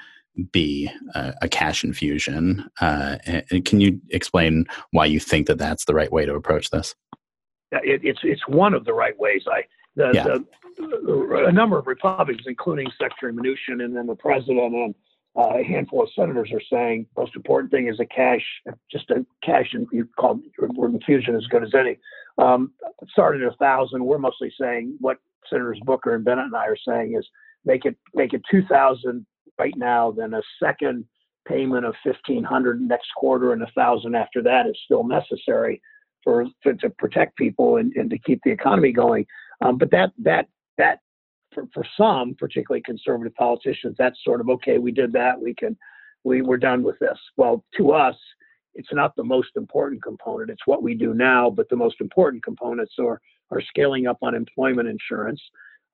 be 0.51 0.91
a, 1.15 1.33
a 1.43 1.47
cash 1.49 1.83
infusion. 1.83 2.69
Uh, 2.81 3.17
and 3.25 3.65
can 3.65 3.81
you 3.81 3.99
explain 4.09 4.65
why 4.91 5.05
you 5.05 5.19
think 5.19 5.47
that 5.47 5.57
that's 5.57 5.85
the 5.85 5.93
right 5.95 6.11
way 6.11 6.25
to 6.25 6.35
approach 6.35 6.69
this? 6.69 6.93
It, 7.71 8.01
it's 8.03 8.19
it's 8.23 8.47
one 8.47 8.73
of 8.73 8.85
the 8.85 8.93
right 8.93 9.17
ways. 9.19 9.43
I 9.51 9.63
the, 9.95 10.11
Yeah. 10.13 10.23
the, 10.23 11.45
a 11.47 11.51
number 11.51 11.77
of 11.77 11.87
Republicans, 11.87 12.45
including 12.45 12.87
Secretary 12.99 13.33
Mnuchin 13.33 13.83
and 13.83 13.95
then 13.95 14.07
the 14.07 14.15
president 14.15 14.73
and 14.73 14.95
uh, 15.37 15.59
a 15.59 15.63
handful 15.63 16.03
of 16.03 16.09
senators, 16.15 16.49
are 16.53 16.61
saying 16.71 17.05
most 17.17 17.35
important 17.35 17.71
thing 17.71 17.87
is 17.87 17.99
a 17.99 18.05
cash, 18.05 18.43
just 18.91 19.09
a 19.09 19.25
cash, 19.43 19.69
and 19.73 19.87
you 19.91 20.07
call 20.17 20.39
infusion 20.83 21.35
as 21.35 21.45
good 21.47 21.63
as 21.63 21.73
any. 21.77 21.97
Um, 22.37 22.71
started 23.09 23.41
at 23.43 23.53
a 23.53 23.57
thousand. 23.57 24.05
We're 24.05 24.17
mostly 24.17 24.51
saying 24.59 24.97
what 24.99 25.17
Senators 25.49 25.79
Booker 25.83 26.15
and 26.15 26.23
Bennet 26.25 26.45
and 26.45 26.55
I 26.55 26.67
are 26.67 26.77
saying 26.87 27.15
is 27.17 27.25
make 27.65 27.85
it 27.85 27.95
make 28.13 28.33
it 28.33 28.41
two 28.49 28.63
thousand 28.65 29.25
right 29.59 29.73
now, 29.77 30.11
then 30.11 30.33
a 30.33 30.41
second 30.61 31.05
payment 31.47 31.85
of 31.85 31.95
fifteen 32.03 32.43
hundred 32.43 32.81
next 32.81 33.07
quarter, 33.15 33.53
and 33.53 33.61
a 33.61 33.71
thousand 33.75 34.15
after 34.15 34.41
that 34.43 34.67
is 34.67 34.77
still 34.85 35.03
necessary 35.03 35.81
for 36.23 36.45
to, 36.63 36.73
to 36.75 36.89
protect 36.91 37.37
people 37.37 37.77
and, 37.77 37.93
and 37.95 38.09
to 38.09 38.17
keep 38.17 38.39
the 38.43 38.51
economy 38.51 38.91
going. 38.91 39.25
Um, 39.61 39.77
but 39.77 39.91
that 39.91 40.11
that 40.19 40.47
that 40.77 40.99
for, 41.55 41.67
for 41.73 41.83
some, 41.97 42.35
particularly 42.37 42.83
conservative 42.83 43.33
politicians, 43.33 43.95
that's 43.97 44.23
sort 44.23 44.41
of 44.41 44.49
okay. 44.49 44.77
We 44.77 44.91
did 44.91 45.11
that. 45.13 45.41
We 45.41 45.55
can 45.55 45.75
we 46.23 46.41
we're 46.41 46.57
done 46.57 46.83
with 46.83 46.99
this. 46.99 47.17
Well, 47.37 47.63
to 47.77 47.93
us, 47.93 48.15
it's 48.75 48.91
not 48.91 49.15
the 49.15 49.23
most 49.23 49.49
important 49.55 50.03
component. 50.03 50.51
It's 50.51 50.67
what 50.67 50.83
we 50.83 50.93
do 50.93 51.13
now. 51.13 51.49
But 51.49 51.69
the 51.69 51.75
most 51.75 51.95
important 52.01 52.43
components 52.43 52.93
are 52.99 53.19
are 53.49 53.61
scaling 53.61 54.05
up 54.05 54.19
unemployment 54.21 54.87
insurance. 54.87 55.41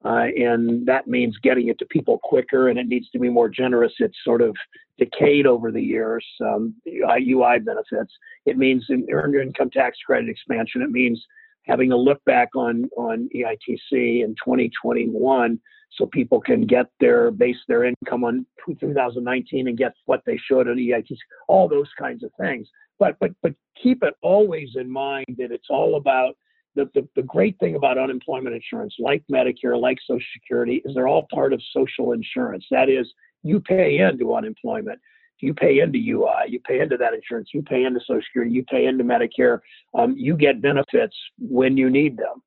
Uh, 0.04 0.26
and 0.36 0.84
that 0.88 1.08
means 1.08 1.38
getting 1.44 1.68
it 1.68 1.78
to 1.78 1.86
people 1.86 2.20
quicker, 2.24 2.70
and 2.70 2.80
it 2.80 2.88
needs 2.88 3.08
to 3.12 3.20
be 3.20 3.30
more 3.30 3.48
generous. 3.48 3.94
It's 4.00 4.18
sort 4.24 4.42
of 4.42 4.56
decayed 4.98 5.46
over 5.46 5.72
the 5.72 5.82
years. 5.82 6.26
Um, 6.44 6.74
UI 6.88 7.60
benefits. 7.60 8.12
It 8.48 8.58
means 8.58 8.90
earned 9.12 9.36
income 9.36 9.70
tax 9.70 10.00
credit 10.04 10.28
expansion. 10.28 10.82
It 10.82 10.90
means 10.90 11.24
having 11.68 11.92
a 11.92 11.98
look 11.98 12.24
back 12.26 12.50
on 12.56 12.90
on 12.98 13.30
EITC 13.36 14.24
in 14.24 14.36
2021, 14.44 15.60
so 15.92 16.06
people 16.06 16.40
can 16.40 16.66
get 16.66 16.88
their 17.00 17.32
base 17.32 17.58
their 17.68 17.86
income 17.86 18.24
on 18.24 18.46
2019 18.68 19.68
and 19.68 19.78
get 19.78 19.94
what 20.06 20.22
they 20.26 20.38
should 20.38 20.68
on 20.68 20.78
EITC. 20.78 21.18
All 21.48 21.68
those 21.68 21.90
kinds 22.00 22.24
of 22.24 22.32
things. 22.40 22.68
But 23.00 23.18
but 23.20 23.32
but 23.42 23.54
keep 23.82 24.04
it 24.04 24.14
always 24.22 24.70
in 24.76 24.90
mind 24.90 25.36
that 25.38 25.52
it's 25.52 25.70
all 25.70 25.96
about 25.96 26.36
the, 26.76 26.90
the, 26.94 27.08
the 27.16 27.24
great 27.24 27.58
thing 27.60 27.76
about 27.76 27.98
unemployment 27.98 28.56
insurance, 28.56 28.96
like 29.00 29.24
Medicare, 29.32 29.80
like 29.80 29.98
Social 30.06 30.26
Security, 30.34 30.82
is 30.86 30.96
they're 30.96 31.08
all 31.08 31.28
part 31.34 31.54
of 31.54 31.62
social 31.74 32.14
insurance. 32.14 32.66
That 32.72 32.90
is, 32.90 33.12
you 33.44 33.60
pay 33.60 33.98
into 33.98 34.34
unemployment, 34.34 35.00
you 35.42 35.54
pay 35.54 35.80
into 35.80 35.98
UI, 35.98 36.50
you 36.50 36.60
pay 36.60 36.80
into 36.80 36.98
that 36.98 37.14
insurance, 37.14 37.50
you 37.54 37.62
pay 37.62 37.84
into 37.84 38.00
Social 38.02 38.22
Security, 38.22 38.54
you 38.54 38.64
pay 38.64 38.86
into 38.86 39.04
Medicare. 39.04 39.60
Um, 39.94 40.16
you 40.18 40.36
get 40.36 40.62
benefits 40.62 41.16
when 41.40 41.78
you 41.78 41.90
need 41.90 42.18
them. 42.18 42.42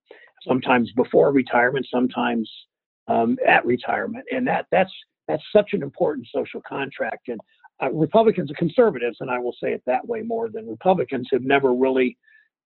Sometimes 0.47 0.91
before 0.93 1.33
retirement, 1.33 1.87
sometimes 1.91 2.51
um, 3.09 3.37
at 3.47 3.65
retirement, 3.67 4.25
and 4.31 4.47
that 4.47 4.67
that's 4.71 4.93
that's 5.27 5.43
such 5.53 5.71
an 5.73 5.83
important 5.83 6.27
social 6.35 6.61
contract. 6.67 7.29
And 7.29 7.41
uh, 7.83 7.91
Republicans 7.93 8.51
and 8.51 8.57
conservatives, 8.57 9.19
and 9.21 9.31
I 9.31 9.39
will 9.39 9.57
say 9.63 9.73
it 9.73 9.83
that 9.87 10.07
way 10.07 10.23
more 10.23 10.49
than 10.49 10.69
Republicans, 10.69 11.29
have 11.33 11.43
never 11.43 11.75
really 11.75 12.17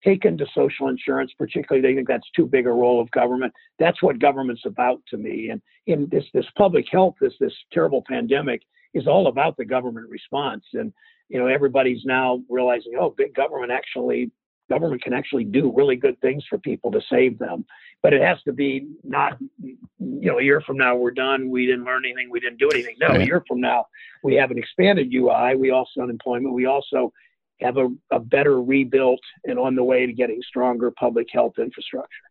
taken 0.04 0.38
to 0.38 0.46
social 0.54 0.88
insurance, 0.88 1.32
particularly 1.38 1.86
they 1.86 1.94
think 1.94 2.06
that's 2.06 2.30
too 2.36 2.46
big 2.46 2.66
a 2.66 2.70
role 2.70 3.00
of 3.00 3.10
government. 3.10 3.52
That's 3.78 4.02
what 4.02 4.20
government's 4.20 4.66
about 4.66 5.00
to 5.08 5.16
me. 5.16 5.50
And 5.50 5.60
in 5.86 6.08
this 6.10 6.24
this 6.34 6.46
public 6.56 6.86
health, 6.90 7.14
this 7.20 7.34
this 7.40 7.54
terrible 7.72 8.04
pandemic 8.08 8.62
is 8.94 9.06
all 9.06 9.28
about 9.28 9.56
the 9.56 9.64
government 9.64 10.08
response. 10.08 10.64
And 10.74 10.92
you 11.28 11.38
know, 11.38 11.46
everybody's 11.46 12.04
now 12.04 12.42
realizing, 12.48 12.92
oh, 12.98 13.14
big 13.16 13.34
government 13.34 13.70
actually 13.70 14.30
government 14.68 15.02
can 15.02 15.14
actually 15.14 15.44
do 15.44 15.72
really 15.74 15.96
good 15.96 16.20
things 16.20 16.44
for 16.48 16.58
people 16.58 16.90
to 16.92 17.00
save 17.10 17.38
them. 17.38 17.64
But 18.02 18.12
it 18.12 18.22
has 18.22 18.38
to 18.42 18.52
be 18.52 18.88
not, 19.02 19.38
you 19.62 19.76
know, 19.98 20.38
a 20.38 20.42
year 20.42 20.60
from 20.60 20.76
now 20.76 20.94
we're 20.94 21.10
done. 21.10 21.50
We 21.50 21.66
didn't 21.66 21.84
learn 21.84 22.04
anything. 22.04 22.30
We 22.30 22.40
didn't 22.40 22.58
do 22.58 22.68
anything. 22.68 22.96
No, 23.00 23.08
a 23.08 23.24
year 23.24 23.42
from 23.48 23.60
now 23.60 23.86
we 24.22 24.34
have 24.34 24.50
an 24.50 24.58
expanded 24.58 25.12
UI. 25.12 25.56
We 25.56 25.70
also 25.70 26.02
unemployment. 26.02 26.54
We 26.54 26.66
also 26.66 27.12
have 27.60 27.76
a, 27.76 27.88
a 28.12 28.20
better 28.20 28.62
rebuilt 28.62 29.20
and 29.44 29.58
on 29.58 29.74
the 29.74 29.82
way 29.82 30.06
to 30.06 30.12
getting 30.12 30.40
stronger 30.46 30.90
public 30.92 31.26
health 31.32 31.54
infrastructure. 31.58 32.27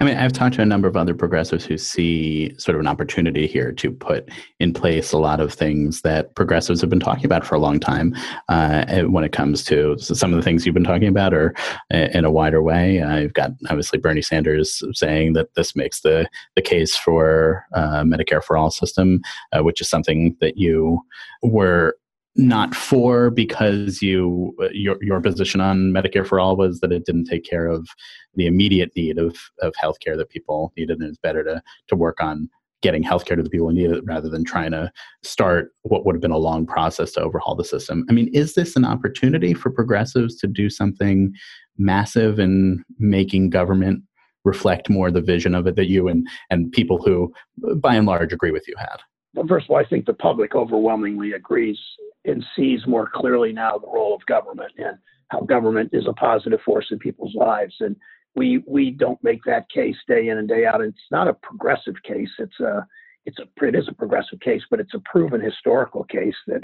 I 0.00 0.04
mean, 0.04 0.16
I've 0.16 0.32
talked 0.32 0.56
to 0.56 0.62
a 0.62 0.66
number 0.66 0.88
of 0.88 0.96
other 0.96 1.14
progressives 1.14 1.64
who 1.64 1.78
see 1.78 2.54
sort 2.58 2.74
of 2.74 2.80
an 2.80 2.86
opportunity 2.86 3.46
here 3.46 3.72
to 3.72 3.90
put 3.90 4.28
in 4.58 4.72
place 4.72 5.12
a 5.12 5.18
lot 5.18 5.40
of 5.40 5.52
things 5.52 6.02
that 6.02 6.34
progressives 6.34 6.80
have 6.80 6.90
been 6.90 7.00
talking 7.00 7.24
about 7.24 7.46
for 7.46 7.54
a 7.54 7.58
long 7.58 7.80
time. 7.80 8.14
Uh, 8.48 9.02
when 9.02 9.24
it 9.24 9.32
comes 9.32 9.64
to 9.64 9.96
some 9.98 10.32
of 10.32 10.36
the 10.36 10.42
things 10.42 10.64
you've 10.64 10.74
been 10.74 10.84
talking 10.84 11.08
about, 11.08 11.34
or 11.34 11.54
uh, 11.92 12.08
in 12.12 12.24
a 12.24 12.30
wider 12.30 12.62
way, 12.62 12.94
you've 13.20 13.34
got 13.34 13.52
obviously 13.68 13.98
Bernie 13.98 14.22
Sanders 14.22 14.82
saying 14.92 15.34
that 15.34 15.54
this 15.54 15.76
makes 15.76 16.00
the 16.00 16.28
the 16.56 16.62
case 16.62 16.96
for 16.96 17.64
uh, 17.74 18.02
Medicare 18.02 18.42
for 18.42 18.56
all 18.56 18.70
system, 18.70 19.20
uh, 19.52 19.62
which 19.62 19.80
is 19.80 19.88
something 19.88 20.36
that 20.40 20.56
you 20.56 21.00
were 21.42 21.96
not 22.36 22.74
for 22.74 23.30
because 23.30 24.02
you 24.02 24.54
your 24.72 24.96
your 25.02 25.20
position 25.20 25.60
on 25.60 25.92
Medicare 25.92 26.26
for 26.26 26.38
all 26.38 26.56
was 26.56 26.80
that 26.80 26.92
it 26.92 27.04
didn't 27.04 27.24
take 27.24 27.44
care 27.44 27.66
of 27.66 27.88
the 28.34 28.46
immediate 28.46 28.92
need 28.96 29.18
of 29.18 29.36
of 29.60 29.74
healthcare 29.82 30.16
that 30.16 30.30
people 30.30 30.72
needed, 30.76 31.00
and 31.00 31.08
it's 31.08 31.18
better 31.18 31.42
to 31.44 31.62
to 31.88 31.96
work 31.96 32.22
on 32.22 32.48
getting 32.82 33.04
healthcare 33.04 33.36
to 33.36 33.42
the 33.42 33.50
people 33.50 33.68
who 33.68 33.74
need 33.74 33.90
it 33.90 34.02
rather 34.06 34.28
than 34.28 34.44
trying 34.44 34.70
to 34.70 34.90
start 35.22 35.72
what 35.82 36.06
would 36.06 36.14
have 36.14 36.22
been 36.22 36.30
a 36.30 36.38
long 36.38 36.64
process 36.66 37.12
to 37.12 37.20
overhaul 37.20 37.54
the 37.54 37.64
system. 37.64 38.06
I 38.08 38.12
mean, 38.14 38.30
is 38.32 38.54
this 38.54 38.74
an 38.74 38.86
opportunity 38.86 39.52
for 39.52 39.70
progressives 39.70 40.36
to 40.36 40.46
do 40.46 40.70
something 40.70 41.34
massive 41.76 42.38
in 42.38 42.82
making 42.98 43.50
government 43.50 44.02
reflect 44.44 44.88
more 44.88 45.10
the 45.10 45.20
vision 45.20 45.54
of 45.54 45.66
it 45.66 45.76
that 45.76 45.88
you 45.88 46.08
and 46.08 46.26
and 46.48 46.72
people 46.72 47.02
who 47.02 47.32
by 47.76 47.94
and 47.94 48.06
large 48.06 48.32
agree 48.32 48.52
with 48.52 48.66
you 48.68 48.74
had? 48.78 48.96
Well, 49.34 49.46
first 49.46 49.66
of 49.66 49.70
all, 49.70 49.76
I 49.76 49.84
think 49.84 50.06
the 50.06 50.14
public 50.14 50.54
overwhelmingly 50.54 51.32
agrees 51.32 51.78
and 52.24 52.44
sees 52.56 52.86
more 52.86 53.08
clearly 53.12 53.52
now 53.52 53.78
the 53.78 53.86
role 53.86 54.14
of 54.14 54.24
government 54.26 54.72
and 54.78 54.98
how 55.28 55.40
government 55.40 55.90
is 55.92 56.06
a 56.06 56.12
positive 56.14 56.60
force 56.64 56.86
in 56.90 56.98
people's 56.98 57.34
lives. 57.34 57.74
And 57.80 57.96
we 58.34 58.62
we 58.66 58.90
don't 58.90 59.22
make 59.22 59.42
that 59.44 59.68
case 59.70 59.96
day 60.06 60.28
in 60.28 60.38
and 60.38 60.48
day 60.48 60.66
out. 60.66 60.80
It's 60.80 60.98
not 61.10 61.28
a 61.28 61.34
progressive 61.34 61.96
case. 62.04 62.30
It's 62.38 62.60
a 62.60 62.86
it's 63.26 63.38
a 63.38 63.64
it 63.64 63.74
is 63.74 63.88
a 63.88 63.94
progressive 63.94 64.40
case, 64.40 64.62
but 64.70 64.80
it's 64.80 64.94
a 64.94 65.02
proven 65.04 65.40
historical 65.40 66.04
case 66.04 66.36
that 66.46 66.62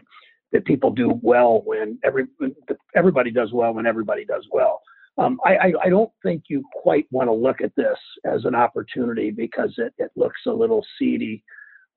that 0.52 0.64
people 0.64 0.90
do 0.90 1.18
well 1.22 1.62
when 1.64 1.98
every 2.04 2.24
everybody 2.94 3.30
does 3.30 3.52
well 3.52 3.74
when 3.74 3.86
everybody 3.86 4.24
does 4.24 4.46
well. 4.52 4.80
Um, 5.18 5.40
I, 5.46 5.56
I, 5.56 5.72
I 5.84 5.88
don't 5.88 6.12
think 6.22 6.44
you 6.48 6.62
quite 6.82 7.06
want 7.10 7.28
to 7.28 7.32
look 7.32 7.62
at 7.62 7.74
this 7.74 7.98
as 8.26 8.44
an 8.44 8.54
opportunity 8.54 9.30
because 9.30 9.72
it, 9.78 9.94
it 9.96 10.10
looks 10.14 10.40
a 10.46 10.52
little 10.52 10.84
seedy 10.98 11.42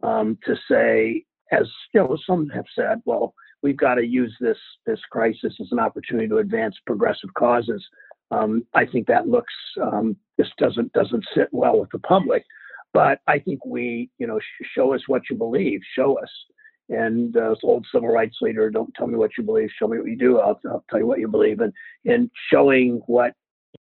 um, 0.04 0.38
to 0.46 0.56
say, 0.72 1.26
as 1.52 1.70
you 1.94 2.00
know, 2.00 2.18
some 2.26 2.48
have 2.50 2.66
said, 2.74 3.02
well, 3.06 3.34
we've 3.62 3.78
got 3.78 3.96
to 3.96 4.06
use 4.06 4.36
this 4.40 4.58
this 4.86 5.00
crisis 5.12 5.54
as 5.60 5.68
an 5.72 5.80
opportunity 5.80 6.28
to 6.28 6.38
advance 6.38 6.76
progressive 6.86 7.34
causes. 7.34 7.86
Um, 8.32 8.66
I 8.74 8.86
think 8.86 9.08
that 9.08 9.28
looks 9.28 9.54
um, 9.82 10.16
this 10.38 10.48
doesn't 10.58 10.94
doesn't 10.94 11.26
sit 11.36 11.50
well 11.52 11.80
with 11.80 11.90
the 11.92 12.00
public, 12.00 12.46
but 12.94 13.20
I 13.28 13.40
think 13.40 13.66
we 13.66 14.10
you 14.18 14.28
know 14.28 14.40
sh- 14.40 14.68
show 14.76 14.94
us 14.94 15.02
what 15.08 15.24
you 15.30 15.36
believe, 15.36 15.82
show 15.96 16.20
us. 16.20 16.30
And 16.92 17.38
uh, 17.38 17.54
old 17.62 17.86
civil 17.94 18.10
rights 18.10 18.38
leader, 18.42 18.72
don't 18.72 18.92
tell 18.96 19.06
me 19.06 19.16
what 19.16 19.30
you 19.38 19.44
believe, 19.44 19.70
show 19.78 19.88
me 19.88 20.00
what 20.00 20.08
you 20.08 20.18
do. 20.18 20.40
I'll, 20.40 20.60
I'll 20.66 20.84
tell 20.90 20.98
you 20.98 21.06
what 21.06 21.20
you 21.20 21.28
believe. 21.28 21.60
And 21.60 21.72
and 22.06 22.32
showing 22.52 23.02
what 23.06 23.34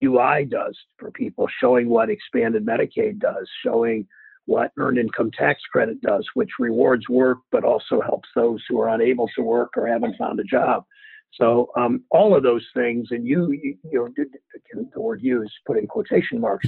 UI 0.03 0.45
does 0.45 0.77
for 0.97 1.09
people, 1.11 1.47
showing 1.59 1.89
what 1.89 2.11
expanded 2.11 2.65
Medicaid 2.65 3.19
does, 3.19 3.49
showing 3.63 4.07
what 4.49 4.71
earned 4.79 4.97
income 4.97 5.29
tax 5.29 5.62
credit 5.71 6.01
does, 6.01 6.27
which 6.33 6.49
rewards 6.57 7.07
work 7.07 7.38
but 7.51 7.63
also 7.63 8.01
helps 8.01 8.27
those 8.33 8.59
who 8.67 8.81
are 8.81 8.89
unable 8.89 9.29
to 9.35 9.43
work 9.43 9.77
or 9.77 9.85
haven't 9.85 10.17
found 10.17 10.39
a 10.39 10.43
job. 10.43 10.83
So 11.33 11.69
um, 11.77 12.03
all 12.09 12.35
of 12.35 12.41
those 12.41 12.65
things, 12.73 13.09
and 13.12 13.27
you, 13.27 13.51
you, 13.51 13.77
you 13.91 14.12
know, 14.73 14.88
the 14.91 14.99
word 14.99 15.21
"use" 15.21 15.53
put 15.67 15.77
in 15.77 15.85
quotation 15.85 16.41
marks, 16.41 16.67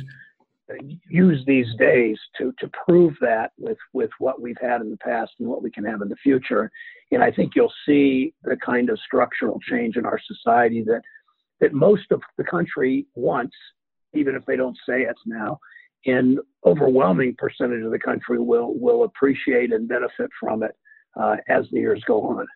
use 1.10 1.44
these 1.48 1.66
days 1.80 2.20
to 2.38 2.54
to 2.60 2.70
prove 2.86 3.16
that 3.20 3.52
with 3.58 3.80
with 3.94 4.12
what 4.20 4.40
we've 4.40 4.62
had 4.62 4.82
in 4.82 4.92
the 4.92 4.98
past 4.98 5.32
and 5.40 5.50
what 5.50 5.64
we 5.64 5.72
can 5.72 5.84
have 5.84 6.04
in 6.04 6.10
the 6.10 6.16
future. 6.18 6.70
And 7.12 7.24
I 7.24 7.32
think 7.32 7.54
you'll 7.56 7.74
see 7.88 8.36
the 8.44 8.58
kind 8.64 8.92
of 8.92 9.00
structural 9.00 9.60
change 9.68 9.98
in 9.98 10.06
our 10.06 10.20
society 10.32 10.84
that 10.84 11.02
that 11.62 11.74
most 11.74 12.12
of 12.12 12.22
the 12.38 12.44
country 12.44 13.08
wants, 13.16 13.56
even 14.14 14.36
if 14.36 14.46
they 14.46 14.56
don't 14.56 14.78
say 14.88 15.02
it 15.02 15.18
now. 15.26 15.60
And 16.06 16.40
overwhelming 16.66 17.36
percentage 17.38 17.84
of 17.84 17.92
the 17.92 18.00
country 18.00 18.40
will 18.40 18.74
will 18.78 19.04
appreciate 19.04 19.72
and 19.72 19.88
benefit 19.88 20.30
from 20.40 20.64
it 20.64 20.76
uh, 21.20 21.38
as 21.48 21.66
the 21.72 21.80
years 21.80 22.04
go 22.06 22.22
on. 22.24 22.48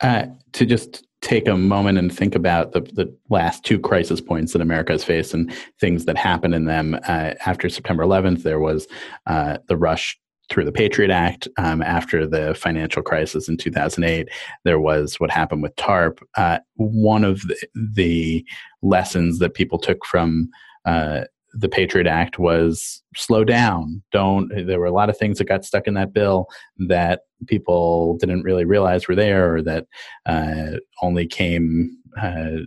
Uh, 0.00 0.26
to 0.52 0.66
just 0.66 1.06
take 1.20 1.46
a 1.46 1.56
moment 1.56 1.98
and 1.98 2.12
think 2.14 2.34
about 2.34 2.72
the, 2.72 2.80
the 2.80 3.14
last 3.30 3.64
two 3.64 3.78
crisis 3.78 4.20
points 4.20 4.52
that 4.52 4.60
America 4.60 4.92
has 4.92 5.04
faced 5.04 5.32
and 5.32 5.52
things 5.80 6.04
that 6.04 6.18
happened 6.18 6.54
in 6.54 6.64
them. 6.64 6.98
Uh, 7.06 7.34
after 7.46 7.68
September 7.68 8.02
11th, 8.02 8.42
there 8.42 8.58
was 8.58 8.88
uh, 9.26 9.58
the 9.68 9.76
rush 9.76 10.18
through 10.50 10.64
the 10.64 10.72
Patriot 10.72 11.10
Act. 11.10 11.48
Um, 11.56 11.80
after 11.82 12.26
the 12.26 12.54
financial 12.54 13.02
crisis 13.02 13.48
in 13.48 13.56
2008, 13.56 14.28
there 14.64 14.80
was 14.80 15.20
what 15.20 15.30
happened 15.30 15.62
with 15.62 15.74
TARP. 15.76 16.18
Uh, 16.36 16.58
one 16.74 17.24
of 17.24 17.40
the, 17.42 17.56
the, 17.74 18.46
lessons 18.84 19.38
that 19.38 19.54
people 19.54 19.78
took 19.78 20.04
from 20.04 20.50
uh, 20.86 21.20
the 21.54 21.68
Patriot 21.68 22.06
Act 22.06 22.38
was 22.38 23.02
slow 23.14 23.44
down. 23.44 24.02
Don't. 24.12 24.48
There 24.66 24.80
were 24.80 24.86
a 24.86 24.92
lot 24.92 25.10
of 25.10 25.18
things 25.18 25.38
that 25.38 25.48
got 25.48 25.64
stuck 25.64 25.86
in 25.86 25.94
that 25.94 26.12
bill 26.12 26.46
that 26.88 27.20
people 27.46 28.16
didn't 28.18 28.42
really 28.42 28.64
realize 28.64 29.06
were 29.06 29.14
there, 29.14 29.56
or 29.56 29.62
that 29.62 29.86
uh, 30.26 30.78
only 31.02 31.26
came 31.26 31.96
uh, 32.20 32.64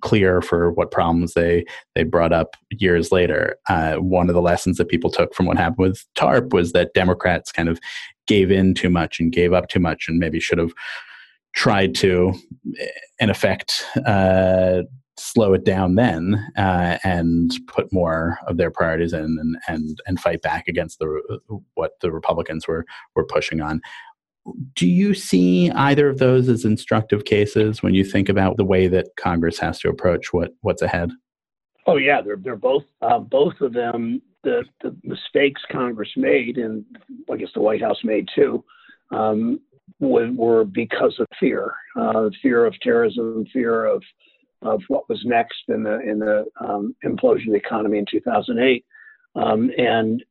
clear 0.00 0.42
for 0.42 0.72
what 0.72 0.90
problems 0.90 1.34
they 1.34 1.64
they 1.94 2.02
brought 2.04 2.32
up 2.32 2.56
years 2.70 3.12
later. 3.12 3.56
Uh, 3.68 3.96
one 3.96 4.28
of 4.28 4.34
the 4.34 4.42
lessons 4.42 4.76
that 4.76 4.88
people 4.88 5.10
took 5.10 5.34
from 5.34 5.46
what 5.46 5.56
happened 5.56 5.88
with 5.88 6.04
TARP 6.14 6.52
was 6.52 6.72
that 6.72 6.94
Democrats 6.94 7.52
kind 7.52 7.68
of 7.68 7.80
gave 8.26 8.50
in 8.50 8.74
too 8.74 8.90
much 8.90 9.18
and 9.18 9.32
gave 9.32 9.52
up 9.52 9.68
too 9.68 9.80
much, 9.80 10.06
and 10.08 10.18
maybe 10.18 10.40
should 10.40 10.58
have 10.58 10.72
tried 11.54 11.94
to, 11.94 12.32
in 13.18 13.30
effect, 13.30 13.84
uh, 14.06 14.82
slow 15.18 15.52
it 15.54 15.64
down 15.64 15.94
then 15.96 16.50
uh, 16.56 16.98
and 17.04 17.52
put 17.66 17.92
more 17.92 18.38
of 18.46 18.56
their 18.56 18.70
priorities 18.70 19.12
in 19.12 19.20
and 19.22 19.56
and 19.68 20.00
and 20.06 20.20
fight 20.20 20.42
back 20.42 20.68
against 20.68 20.98
the 20.98 21.40
what 21.74 21.92
the 22.00 22.10
Republicans 22.10 22.66
were 22.66 22.84
were 23.14 23.24
pushing 23.24 23.60
on. 23.60 23.80
Do 24.74 24.88
you 24.88 25.12
see 25.12 25.70
either 25.72 26.08
of 26.08 26.18
those 26.18 26.48
as 26.48 26.64
instructive 26.64 27.24
cases 27.24 27.82
when 27.82 27.94
you 27.94 28.04
think 28.04 28.28
about 28.28 28.56
the 28.56 28.64
way 28.64 28.88
that 28.88 29.08
Congress 29.16 29.58
has 29.58 29.78
to 29.80 29.88
approach 29.88 30.32
what 30.32 30.52
what's 30.62 30.82
ahead? 30.82 31.10
Oh 31.86 31.96
yeah, 31.96 32.20
they're 32.20 32.36
they're 32.36 32.56
both 32.56 32.84
uh, 33.02 33.18
both 33.18 33.60
of 33.60 33.72
them. 33.72 34.22
The 34.44 34.64
the 34.82 34.96
mistakes 35.02 35.60
Congress 35.70 36.10
made, 36.16 36.58
and 36.58 36.84
I 37.30 37.36
guess 37.36 37.48
the 37.54 37.60
White 37.60 37.82
House 37.82 37.98
made 38.04 38.28
too, 38.34 38.64
um, 39.10 39.60
were, 40.00 40.64
because 40.64 41.16
of 41.18 41.26
fear, 41.40 41.74
uh, 41.96 42.30
fear 42.42 42.66
of 42.66 42.78
terrorism, 42.80 43.44
fear 43.52 43.86
of 43.86 44.02
of 44.62 44.82
what 44.88 45.08
was 45.08 45.20
next 45.24 45.62
in 45.68 45.82
the 45.82 46.00
in 46.00 46.18
the 46.18 46.46
um, 46.60 46.94
implosion 47.04 47.46
of 47.46 47.52
the 47.52 47.62
economy 47.64 47.98
in 47.98 48.06
2008. 48.10 48.84
Um, 49.36 49.70
and 49.76 50.24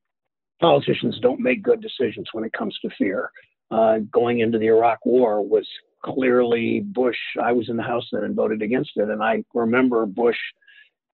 politicians 0.60 1.20
don't 1.22 1.40
make 1.40 1.64
good 1.64 1.82
decisions 1.82 2.28
when 2.34 2.44
it 2.44 2.54
comes 2.54 2.78
to 2.82 2.90
fear. 2.98 3.32
Uh, 3.70 4.00
going 4.12 4.40
into 4.40 4.58
the 4.58 4.68
Iraq 4.68 5.06
War 5.06 5.42
was 5.42 5.68
clearly 6.04 6.82
Bush. 6.82 7.18
I 7.42 7.52
was 7.52 7.70
in 7.70 7.78
the 7.78 7.84
House 7.84 8.08
then 8.12 8.24
and 8.24 8.36
voted 8.36 8.62
against 8.62 8.92
it, 8.96 9.10
and 9.10 9.22
I 9.22 9.44
remember 9.54 10.06
Bush 10.06 10.38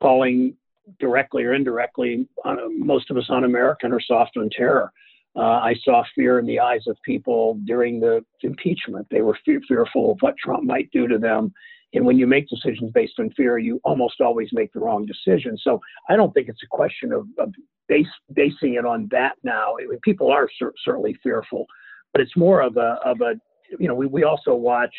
calling 0.01 0.55
directly 0.99 1.45
or 1.45 1.55
indirectly 1.55 2.27
on, 2.45 2.85
most 2.85 3.11
of 3.11 3.17
us 3.17 3.27
un-American 3.29 3.93
or 3.93 4.01
soft 4.01 4.37
on 4.37 4.51
terror. 4.51 4.93
Uh, 5.35 5.41
I 5.41 5.75
saw 5.83 6.03
fear 6.15 6.39
in 6.39 6.47
the 6.47 6.61
eyes 6.61 6.87
of 6.87 6.97
people 7.05 7.59
during 7.65 8.01
the 8.01 8.23
impeachment. 8.43 9.07
They 9.11 9.23
were 9.23 9.39
fe- 9.47 9.61
fearful 9.67 10.13
of 10.13 10.19
what 10.21 10.37
Trump 10.37 10.65
might 10.65 10.91
do 10.91 11.07
to 11.09 11.19
them 11.19 11.55
and 11.95 12.05
when 12.07 12.19
you 12.19 12.27
make 12.27 12.49
decisions 12.49 12.91
based 12.93 13.15
on 13.19 13.31
fear, 13.31 13.59
you 13.59 13.81
almost 13.85 14.21
always 14.21 14.49
make 14.53 14.73
the 14.73 14.81
wrong 14.81 15.07
decision. 15.07 15.59
So 15.59 15.81
I 16.09 16.17
don't 16.17 16.33
think 16.33 16.49
it's 16.49 16.63
a 16.63 16.69
question 16.69 17.13
of, 17.13 17.27
of 17.39 17.53
base, 17.89 18.07
basing 18.33 18.75
it 18.75 18.87
on 18.87 19.09
that 19.11 19.33
now. 19.43 19.75
I 19.81 19.87
mean, 19.87 19.99
people 20.03 20.31
are 20.31 20.49
cer- 20.59 20.75
certainly 20.85 21.19
fearful, 21.23 21.67
but 22.13 22.21
it's 22.23 22.37
more 22.37 22.63
of 22.63 22.77
a, 22.77 22.99
of 23.05 23.21
a 23.21 23.35
you 23.79 23.89
know, 23.89 23.95
we, 23.95 24.07
we 24.07 24.25
also 24.25 24.55
watch 24.55 24.95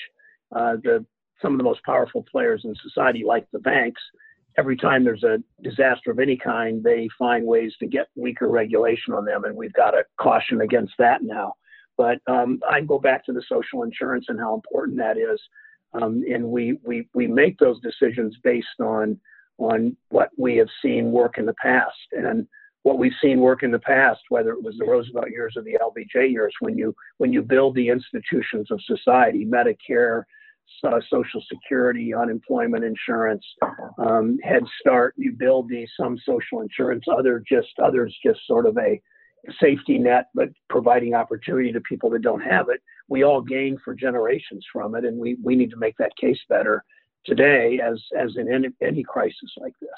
uh, 0.55 0.75
the 0.83 1.05
some 1.41 1.51
of 1.51 1.57
the 1.57 1.63
most 1.63 1.83
powerful 1.83 2.25
players 2.31 2.61
in 2.63 2.73
society, 2.81 3.23
like 3.25 3.45
the 3.51 3.59
banks. 3.59 4.01
Every 4.57 4.77
time 4.77 5.03
there's 5.03 5.23
a 5.23 5.43
disaster 5.61 6.11
of 6.11 6.19
any 6.19 6.37
kind, 6.37 6.83
they 6.83 7.09
find 7.17 7.45
ways 7.45 7.73
to 7.79 7.87
get 7.87 8.07
weaker 8.15 8.47
regulation 8.47 9.13
on 9.13 9.25
them, 9.25 9.43
and 9.43 9.55
we've 9.55 9.73
got 9.73 9.91
to 9.91 10.03
caution 10.19 10.61
against 10.61 10.93
that 10.99 11.23
now. 11.23 11.53
But 11.97 12.19
um, 12.27 12.59
I 12.69 12.81
go 12.81 12.99
back 12.99 13.25
to 13.25 13.33
the 13.33 13.43
social 13.49 13.83
insurance 13.83 14.25
and 14.29 14.39
how 14.39 14.53
important 14.53 14.97
that 14.99 15.17
is. 15.17 15.39
Um, 15.93 16.23
and 16.31 16.43
we, 16.43 16.77
we, 16.83 17.07
we 17.13 17.27
make 17.27 17.57
those 17.59 17.79
decisions 17.81 18.35
based 18.43 18.79
on, 18.79 19.19
on 19.57 19.95
what 20.09 20.29
we 20.37 20.57
have 20.57 20.69
seen 20.81 21.11
work 21.11 21.37
in 21.37 21.45
the 21.45 21.55
past. 21.61 21.95
And 22.11 22.47
what 22.83 22.97
we've 22.97 23.13
seen 23.21 23.39
work 23.39 23.63
in 23.63 23.71
the 23.71 23.79
past, 23.79 24.21
whether 24.29 24.51
it 24.51 24.63
was 24.63 24.75
the 24.77 24.85
Roosevelt 24.85 25.29
years 25.29 25.53
or 25.55 25.63
the 25.63 25.77
LBJ 25.81 26.31
years, 26.31 26.53
when 26.59 26.77
you, 26.77 26.95
when 27.17 27.31
you 27.31 27.41
build 27.41 27.75
the 27.75 27.89
institutions 27.89 28.69
of 28.71 28.79
society, 28.85 29.45
Medicare, 29.45 30.23
uh, 30.83 30.99
Social 31.09 31.41
Security, 31.51 32.13
unemployment 32.13 32.83
insurance, 32.83 33.45
um, 33.99 34.37
Head 34.43 34.63
Start, 34.81 35.13
you 35.17 35.31
build 35.31 35.69
these, 35.69 35.89
some 35.97 36.17
social 36.25 36.61
insurance, 36.61 37.05
other 37.15 37.43
just, 37.47 37.69
others 37.81 38.15
just 38.25 38.39
sort 38.47 38.65
of 38.65 38.77
a, 38.77 39.01
safety 39.59 39.97
net, 39.97 40.27
but 40.33 40.49
providing 40.69 41.13
opportunity 41.13 41.71
to 41.71 41.81
people 41.81 42.09
that 42.11 42.21
don't 42.21 42.41
have 42.41 42.69
it. 42.69 42.81
We 43.09 43.23
all 43.23 43.41
gain 43.41 43.77
for 43.83 43.93
generations 43.93 44.65
from 44.71 44.95
it, 44.95 45.05
and 45.05 45.17
we, 45.17 45.37
we 45.43 45.55
need 45.55 45.71
to 45.71 45.77
make 45.77 45.95
that 45.97 46.15
case 46.19 46.39
better 46.49 46.83
today 47.25 47.79
as, 47.83 48.01
as 48.17 48.35
in 48.37 48.51
any, 48.51 48.69
any 48.81 49.03
crisis 49.03 49.53
like 49.57 49.73
this. 49.81 49.89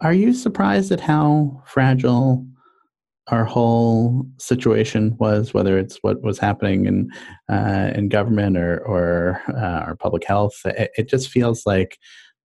Are 0.00 0.12
you 0.12 0.32
surprised 0.32 0.90
at 0.90 1.00
how 1.00 1.62
fragile 1.66 2.46
our 3.28 3.44
whole 3.44 4.26
situation 4.38 5.16
was, 5.18 5.54
whether 5.54 5.78
it's 5.78 5.98
what 6.02 6.22
was 6.22 6.38
happening 6.38 6.86
in 6.86 7.10
uh, 7.48 7.90
in 7.94 8.08
government 8.08 8.58
or 8.58 8.80
or 8.86 9.40
uh, 9.48 9.86
our 9.86 9.96
public 9.96 10.24
health? 10.24 10.54
It, 10.64 10.90
it 10.98 11.08
just 11.08 11.30
feels 11.30 11.64
like 11.64 11.96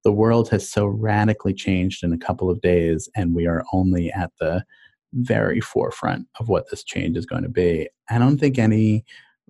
the 0.04 0.12
world 0.12 0.48
has 0.50 0.70
so 0.70 0.86
radically 0.86 1.52
changed 1.52 2.02
in 2.02 2.12
a 2.12 2.18
couple 2.18 2.48
of 2.48 2.60
days, 2.62 3.08
and 3.14 3.34
we 3.34 3.46
are 3.46 3.64
only 3.72 4.10
at 4.10 4.30
the 4.40 4.64
very 5.12 5.60
forefront 5.60 6.26
of 6.38 6.48
what 6.48 6.70
this 6.70 6.84
change 6.84 7.16
is 7.16 7.26
going 7.26 7.42
to 7.42 7.48
be. 7.48 7.88
I 8.08 8.18
don't 8.18 8.38
think 8.38 8.58
any 8.58 9.04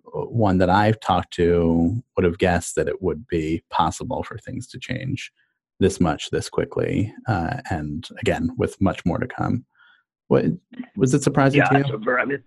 uh, 0.06 0.26
one 0.26 0.58
that 0.58 0.70
I've 0.70 1.00
talked 1.00 1.32
to 1.34 2.02
would 2.16 2.24
have 2.24 2.38
guessed 2.38 2.74
that 2.76 2.88
it 2.88 3.02
would 3.02 3.26
be 3.26 3.62
possible 3.70 4.22
for 4.22 4.38
things 4.38 4.66
to 4.68 4.78
change 4.78 5.32
this 5.78 6.00
much 6.00 6.30
this 6.30 6.48
quickly, 6.48 7.12
uh, 7.26 7.56
and 7.70 8.06
again 8.18 8.50
with 8.58 8.80
much 8.80 9.04
more 9.04 9.18
to 9.18 9.26
come. 9.26 9.64
What 10.28 10.44
was 10.96 11.14
it 11.14 11.22
surprising 11.22 11.58
yeah, 11.60 11.82
to 11.82 11.88
you? 11.88 11.98
Very, 11.98 12.22
I 12.22 12.24
mean, 12.24 12.42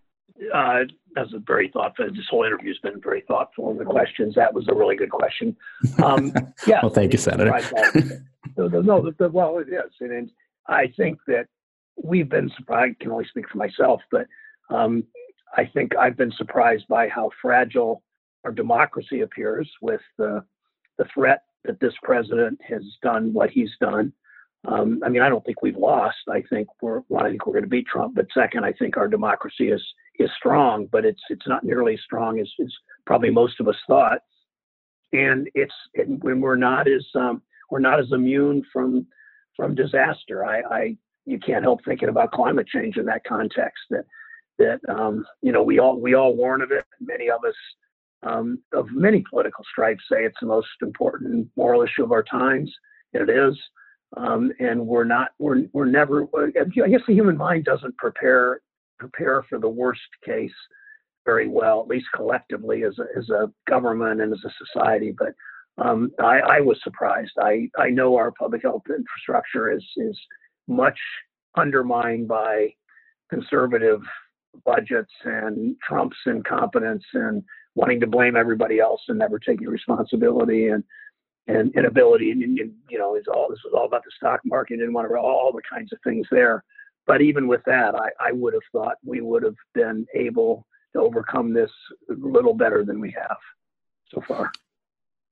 uh, 0.53 0.79
that's 1.15 1.33
a 1.33 1.39
very 1.39 1.69
thoughtful. 1.69 2.05
This 2.11 2.27
whole 2.29 2.43
interview 2.43 2.69
has 2.69 2.77
been 2.79 3.01
very 3.01 3.23
thoughtful. 3.27 3.71
In 3.71 3.77
the 3.77 3.85
questions 3.85 4.35
that 4.35 4.53
was 4.53 4.67
a 4.67 4.73
really 4.73 4.95
good 4.95 5.09
question. 5.09 5.55
Um, 6.01 6.31
yeah. 6.67 6.79
well, 6.81 6.91
thank 6.91 7.11
you, 7.11 7.19
Senator. 7.19 7.51
no, 8.55 8.67
no, 8.67 9.13
well, 9.29 9.57
it 9.57 9.67
is, 9.67 9.91
and 9.99 10.31
I 10.67 10.87
think 10.95 11.19
that 11.27 11.47
we've 12.01 12.29
been 12.29 12.51
surprised. 12.57 12.95
I 12.99 13.03
can 13.03 13.11
only 13.11 13.25
speak 13.29 13.49
for 13.49 13.57
myself, 13.57 14.01
but 14.11 14.27
um, 14.69 15.03
I 15.55 15.65
think 15.73 15.95
I've 15.95 16.17
been 16.17 16.31
surprised 16.37 16.85
by 16.87 17.07
how 17.07 17.29
fragile 17.41 18.03
our 18.43 18.51
democracy 18.51 19.21
appears 19.21 19.69
with 19.81 20.01
the 20.17 20.43
the 20.97 21.05
threat 21.13 21.43
that 21.63 21.79
this 21.79 21.93
president 22.03 22.59
has 22.67 22.83
done 23.01 23.33
what 23.33 23.49
he's 23.49 23.71
done. 23.79 24.13
Um, 24.65 25.01
I 25.03 25.09
mean, 25.09 25.21
I 25.21 25.29
don't 25.29 25.43
think 25.45 25.61
we've 25.61 25.77
lost. 25.77 26.17
I 26.29 26.43
think 26.49 26.67
we're 26.81 26.99
one. 27.07 27.25
I 27.25 27.29
think 27.29 27.45
we're 27.45 27.53
going 27.53 27.63
to 27.63 27.69
beat 27.69 27.87
Trump. 27.87 28.15
But 28.15 28.27
second, 28.33 28.63
I 28.63 28.73
think 28.73 28.97
our 28.97 29.07
democracy 29.07 29.69
is 29.69 29.83
is 30.19 30.29
strong, 30.37 30.87
but 30.91 31.05
it's 31.05 31.21
it's 31.29 31.47
not 31.47 31.63
nearly 31.63 31.93
as 31.95 32.01
strong 32.01 32.39
as, 32.39 32.49
as 32.61 32.71
probably 33.05 33.29
most 33.29 33.59
of 33.59 33.67
us 33.67 33.75
thought. 33.87 34.19
And 35.11 35.49
it's 35.53 35.73
when 36.21 36.41
we're 36.41 36.55
not 36.55 36.87
as 36.87 37.05
um, 37.15 37.41
we're 37.69 37.79
not 37.79 37.99
as 37.99 38.11
immune 38.11 38.63
from 38.71 39.05
from 39.55 39.75
disaster. 39.75 40.45
I, 40.45 40.61
I 40.61 40.97
you 41.25 41.39
can't 41.39 41.63
help 41.63 41.83
thinking 41.85 42.09
about 42.09 42.31
climate 42.31 42.67
change 42.67 42.97
in 42.97 43.05
that 43.05 43.23
context. 43.25 43.83
That 43.89 44.05
that 44.59 44.79
um, 44.89 45.25
you 45.41 45.51
know 45.51 45.63
we 45.63 45.79
all 45.79 45.99
we 45.99 46.13
all 46.13 46.35
warn 46.35 46.61
of 46.61 46.71
it. 46.71 46.85
Many 46.99 47.29
of 47.29 47.43
us 47.47 47.55
um, 48.23 48.59
of 48.73 48.87
many 48.91 49.23
political 49.29 49.63
stripes 49.71 50.03
say 50.11 50.23
it's 50.25 50.37
the 50.41 50.47
most 50.47 50.67
important 50.81 51.49
moral 51.55 51.81
issue 51.83 52.03
of 52.03 52.11
our 52.11 52.23
times, 52.23 52.73
it 53.13 53.29
is. 53.29 53.57
Um, 54.15 54.51
and 54.59 54.85
we're 54.85 55.03
not 55.05 55.31
we're 55.39 55.63
we're 55.73 55.85
never. 55.85 56.27
I 56.35 56.87
guess 56.89 57.01
the 57.07 57.13
human 57.13 57.37
mind 57.37 57.65
doesn't 57.65 57.97
prepare 57.97 58.61
prepare 58.99 59.43
for 59.49 59.59
the 59.59 59.69
worst 59.69 60.01
case 60.23 60.51
very 61.25 61.47
well, 61.47 61.81
at 61.81 61.87
least 61.87 62.05
collectively 62.13 62.83
as 62.83 62.97
a, 62.99 63.05
as 63.17 63.29
a 63.29 63.51
government 63.67 64.21
and 64.21 64.31
as 64.33 64.43
a 64.45 64.65
society. 64.65 65.13
But 65.17 65.33
Um, 65.79 66.11
I, 66.19 66.57
I, 66.57 66.59
was 66.61 66.77
surprised. 66.83 67.31
I, 67.39 67.67
I 67.79 67.89
know 67.89 68.15
our 68.15 68.31
public 68.31 68.61
health 68.61 68.83
infrastructure 68.87 69.71
is 69.71 69.83
is 69.97 70.17
much 70.67 70.97
undermined 71.55 72.27
by 72.27 72.73
conservative 73.29 74.01
budgets 74.65 75.11
and 75.25 75.75
Trump's 75.87 76.17
incompetence 76.25 77.03
and 77.13 77.43
wanting 77.75 77.99
to 77.99 78.07
blame 78.07 78.35
everybody 78.35 78.79
else 78.79 79.01
and 79.07 79.17
never 79.17 79.39
taking 79.39 79.67
responsibility 79.67 80.67
and 80.67 80.83
and 81.47 81.75
inability 81.75 82.31
and, 82.31 82.41
and 82.41 82.71
you 82.89 82.97
know 82.97 83.15
is 83.15 83.25
all 83.33 83.47
this 83.49 83.59
was 83.65 83.73
all 83.75 83.85
about 83.85 84.03
the 84.05 84.11
stock 84.15 84.39
market 84.45 84.79
and 84.79 84.95
all 84.95 85.51
the 85.53 85.61
kinds 85.69 85.91
of 85.91 85.99
things 86.03 86.25
there. 86.31 86.63
But 87.05 87.21
even 87.21 87.47
with 87.47 87.61
that, 87.65 87.95
I, 87.95 88.09
I 88.19 88.31
would 88.31 88.53
have 88.53 88.63
thought 88.71 88.95
we 89.03 89.19
would 89.19 89.43
have 89.43 89.57
been 89.73 90.05
able 90.15 90.65
to 90.93 91.01
overcome 91.01 91.53
this 91.53 91.71
a 92.09 92.13
little 92.13 92.53
better 92.53 92.85
than 92.85 93.01
we 93.01 93.11
have 93.11 93.37
so 94.13 94.21
far. 94.25 94.51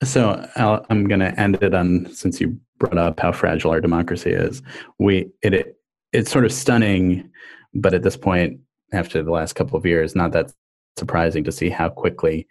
So 0.04 0.50
i 0.56 0.82
am 0.90 1.08
going 1.08 1.20
to 1.20 1.40
end 1.40 1.62
it 1.62 1.74
on 1.74 2.12
since 2.12 2.42
you 2.42 2.60
brought 2.82 2.98
up 2.98 3.20
how 3.20 3.32
fragile 3.32 3.70
our 3.70 3.80
democracy 3.80 4.32
is. 4.32 4.64
We 4.98 5.30
it, 5.44 5.54
it 5.54 5.76
it's 6.12 6.32
sort 6.32 6.46
of 6.46 6.52
stunning, 6.52 7.30
but 7.76 7.94
at 7.94 8.02
this 8.02 8.18
point, 8.18 8.60
after 8.92 9.22
the 9.22 9.32
last 9.32 9.54
couple 9.54 9.78
of 9.78 9.86
years, 9.86 10.16
not 10.16 10.32
that 10.32 10.52
surprising 10.98 11.44
to 11.44 11.52
see 11.52 11.70
how 11.70 11.90
quickly 11.90 12.48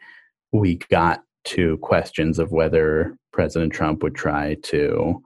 we 0.53 0.77
got 0.89 1.25
to 1.45 1.79
questions 1.79 2.39
of 2.39 2.53
whether 2.53 3.17
President 3.33 3.73
Trump 3.73 4.03
would 4.05 4.15
try 4.15 4.55
to 4.63 5.21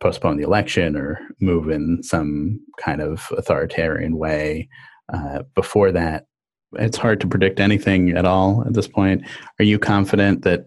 postpone 0.00 0.36
the 0.36 0.44
election 0.44 0.96
or 0.96 1.18
move 1.40 1.68
in 1.68 2.00
some 2.02 2.60
kind 2.78 3.02
of 3.02 3.32
authoritarian 3.36 4.16
way. 4.16 4.68
Uh, 5.12 5.42
before 5.56 5.90
that, 5.90 6.26
it's 6.74 6.96
hard 6.96 7.20
to 7.20 7.26
predict 7.26 7.58
anything 7.58 8.10
at 8.10 8.24
all 8.24 8.62
at 8.64 8.74
this 8.74 8.86
point. 8.86 9.24
Are 9.58 9.64
you 9.64 9.80
confident 9.80 10.42
that 10.42 10.66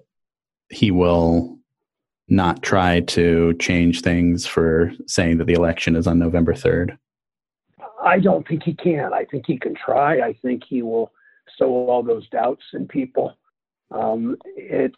he 0.70 0.92
will 0.92 1.61
not 2.32 2.64
try 2.64 3.02
to 3.02 3.54
change 3.56 4.02
things 4.02 4.48
for 4.48 4.92
saying 5.06 5.38
that 5.38 5.48
the 5.48 5.54
election 5.54 5.96
is 5.96 6.08
on 6.08 6.18
November 6.18 6.54
3rd? 6.54 6.98
I 8.04 8.20
don't 8.20 8.48
think 8.48 8.64
he 8.64 8.74
can. 8.74 9.14
I 9.14 9.26
think 9.26 9.44
he 9.46 9.60
can 9.60 9.76
try. 9.76 10.22
I 10.22 10.34
think 10.42 10.64
he 10.68 10.82
will 10.82 11.12
sow 11.58 11.68
all 11.68 12.02
those 12.02 12.28
doubts 12.30 12.64
in 12.74 12.88
people. 12.88 13.38
Um, 13.92 14.38
it's 14.56 14.96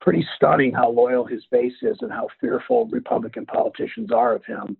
pretty 0.00 0.24
stunning 0.36 0.72
how 0.72 0.90
loyal 0.90 1.24
his 1.24 1.42
base 1.50 1.72
is 1.82 1.96
and 2.02 2.12
how 2.12 2.28
fearful 2.40 2.86
Republican 2.92 3.46
politicians 3.46 4.12
are 4.12 4.34
of 4.34 4.44
him. 4.44 4.76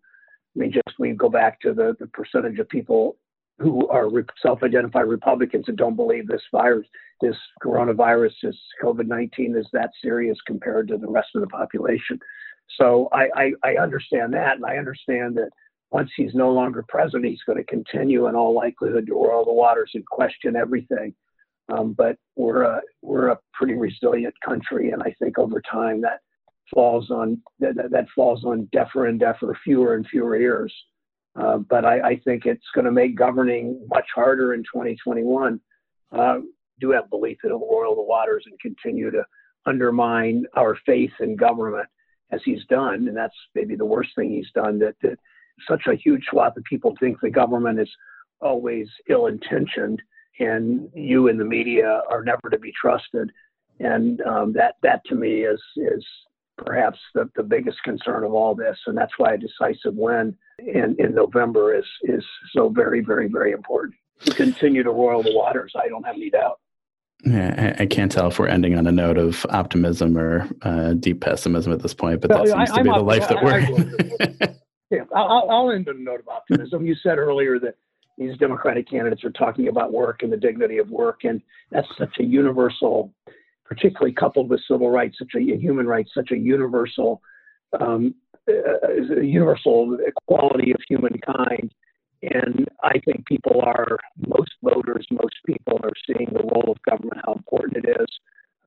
I 0.55 0.59
mean, 0.59 0.73
just 0.73 0.99
we 0.99 1.13
go 1.13 1.31
back 1.31 1.59
to 1.63 1.73
the, 1.73 1.97
the 1.99 2.07
percentage 2.09 2.59
of 2.59 2.69
people 2.69 3.17
who 3.59 3.89
are 3.89 4.09
self-identified 4.41 5.07
Republicans 5.07 5.65
and 5.69 5.77
don't 5.77 5.97
believe 5.97 6.29
this 6.29 6.43
virus, 6.53 6.87
this 7.21 7.37
coronavirus, 7.65 8.33
this 8.43 8.57
COVID-19 8.83 9.59
is 9.59 9.67
that 9.73 9.91
serious 10.03 10.39
compared 10.47 10.89
to 10.89 10.97
the 10.97 11.09
rest 11.09 11.29
of 11.35 11.41
the 11.41 11.49
population. 11.49 12.19
So 12.79 13.09
I, 13.13 13.29
I, 13.35 13.53
I 13.65 13.83
understand 13.83 14.33
that, 14.35 14.57
and 14.57 14.65
I 14.65 14.77
understand 14.77 15.37
that 15.37 15.51
once 15.91 16.11
he's 16.17 16.35
no 16.35 16.53
longer 16.53 16.85
president, 16.89 17.25
he's 17.25 17.43
going 17.47 17.59
to 17.59 17.65
continue 17.65 18.29
in 18.29 18.35
all 18.35 18.55
likelihood 18.55 19.07
to 19.07 19.15
roil 19.15 19.45
the 19.45 19.53
waters 19.53 19.91
and 19.95 20.07
question 20.07 20.55
everything. 20.55 21.15
Um, 21.71 21.93
but 21.93 22.17
we're 22.37 22.63
a 22.63 22.81
we're 23.03 23.29
a 23.29 23.39
pretty 23.53 23.75
resilient 23.75 24.35
country, 24.45 24.91
and 24.91 25.03
I 25.03 25.15
think 25.19 25.39
over 25.39 25.61
time 25.71 26.01
that 26.01 26.21
falls 26.73 27.11
on 27.11 27.43
that, 27.61 27.75
that 27.91 28.07
falls 28.15 28.45
on 28.45 28.69
deafer 28.73 29.07
and 29.07 29.21
deafer, 29.21 29.57
fewer 29.65 29.95
and 29.95 30.07
fewer 30.07 30.37
ears. 30.37 30.73
Uh, 31.39 31.59
but 31.59 31.85
I, 31.85 32.01
I, 32.01 32.21
think 32.25 32.47
it's 32.47 32.67
going 32.75 32.85
to 32.85 32.91
make 32.91 33.17
governing 33.17 33.87
much 33.89 34.07
harder 34.13 34.55
in 34.55 34.61
2021. 34.61 35.61
Uh, 36.11 36.39
do 36.81 36.91
have 36.91 37.11
belief 37.11 37.39
that 37.43 37.49
it'll 37.49 37.61
roil 37.61 37.95
the 37.95 38.03
waters 38.03 38.45
and 38.47 38.59
continue 38.59 39.11
to 39.11 39.23
undermine 39.67 40.45
our 40.57 40.77
faith 40.85 41.13
in 41.21 41.37
government 41.37 41.87
as 42.33 42.41
he's 42.45 42.65
done, 42.69 43.09
and 43.09 43.17
that's 43.17 43.35
maybe 43.55 43.77
the 43.77 43.85
worst 43.85 44.11
thing 44.17 44.31
he's 44.31 44.51
done. 44.55 44.79
That, 44.79 44.97
that 45.03 45.19
such 45.69 45.87
a 45.87 45.95
huge 45.95 46.25
swath 46.31 46.57
of 46.57 46.65
people 46.65 46.97
think 46.99 47.21
the 47.21 47.31
government 47.31 47.81
is 47.81 47.91
always 48.41 48.89
ill-intentioned, 49.09 50.01
and 50.41 50.89
you 50.95 51.29
and 51.29 51.39
the 51.39 51.45
media 51.45 52.03
are 52.11 52.25
never 52.25 52.51
to 52.51 52.59
be 52.59 52.73
trusted. 52.81 53.31
And 53.81 54.21
um, 54.23 54.53
that 54.55 54.75
that 54.83 55.05
to 55.07 55.15
me 55.15 55.43
is 55.43 55.61
is 55.77 56.05
perhaps 56.59 56.99
the, 57.15 57.31
the 57.37 57.43
biggest 57.43 57.83
concern 57.85 58.25
of 58.25 58.33
all 58.33 58.55
this, 58.55 58.77
and 58.87 58.97
that's 58.97 59.13
why 59.17 59.35
a 59.35 59.39
decisive 59.39 59.95
win 59.95 60.37
in, 60.59 60.97
in 60.99 61.15
November 61.15 61.75
is 61.75 61.87
is 62.03 62.25
so 62.53 62.69
very 62.69 63.01
very 63.01 63.29
very 63.29 63.53
important 63.53 63.95
to 64.25 64.35
continue 64.35 64.83
to 64.83 64.91
roil 64.91 65.23
the 65.23 65.35
waters. 65.35 65.73
I 65.77 65.89
don't 65.89 66.05
have 66.05 66.17
any 66.17 66.31
doubt. 66.31 66.61
Yeah, 67.25 67.75
I, 67.79 67.83
I 67.83 67.87
can't 67.87 68.13
tell 68.13 68.29
if 68.29 68.39
we're 68.39 68.49
ending 68.49 68.77
on 68.77 68.87
a 68.87 68.93
note 68.93 69.19
of 69.19 69.45
optimism 69.51 70.17
or 70.17 70.49
uh, 70.63 70.93
deep 70.95 71.21
pessimism 71.21 71.73
at 71.73 71.83
this 71.83 71.95
point, 71.95 72.21
but 72.21 72.31
that 72.31 72.47
seems 72.47 72.71
I, 72.71 72.77
to 72.77 72.85
be 72.85 72.91
I'm 72.91 72.99
the 72.99 73.05
life 73.05 73.29
that 73.29 73.43
we're. 73.43 74.57
yeah, 74.91 75.05
I'll, 75.15 75.49
I'll 75.51 75.71
end 75.71 75.89
on 75.89 75.97
a 75.97 76.01
note 76.01 76.21
of 76.21 76.29
optimism. 76.29 76.87
You 76.87 76.95
said 77.03 77.19
earlier 77.19 77.59
that 77.59 77.75
these 78.19 78.37
Democratic 78.39 78.89
candidates 78.89 79.25
are 79.25 79.31
talking 79.31 79.69
about 79.69 79.93
work 79.93 80.23
and 80.23 80.33
the 80.33 80.37
dignity 80.37 80.79
of 80.79 80.91
work, 80.91 81.25
and 81.25 81.41
that's 81.71 81.89
such 81.97 82.19
a 82.21 82.25
universal, 82.25 83.13
particularly 83.69 84.13
coupled 84.13 84.49
with 84.49 84.61
civil 84.67 84.91
rights, 84.91 85.19
such 85.19 85.33
a 85.37 85.41
human 85.41 85.87
rights, 85.87 86.11
such 86.15 86.31
a 86.31 86.37
universal, 86.37 87.21
um, 87.79 88.15
uh, 88.49 89.21
universal 89.21 89.99
equality 90.07 90.73
of 90.73 90.81
humankind. 90.89 91.73
And 92.23 92.67
I 92.83 92.99
think 93.05 93.27
people 93.27 93.61
are, 93.63 93.99
most 94.27 94.53
voters, 94.63 95.07
most 95.11 95.37
people 95.47 95.79
are 95.85 95.93
seeing 96.07 96.31
the 96.33 96.43
role 96.43 96.73
of 96.73 96.83
government, 96.83 97.21
how 97.25 97.35
important 97.35 97.85
it 97.85 97.91
is. 98.01 98.09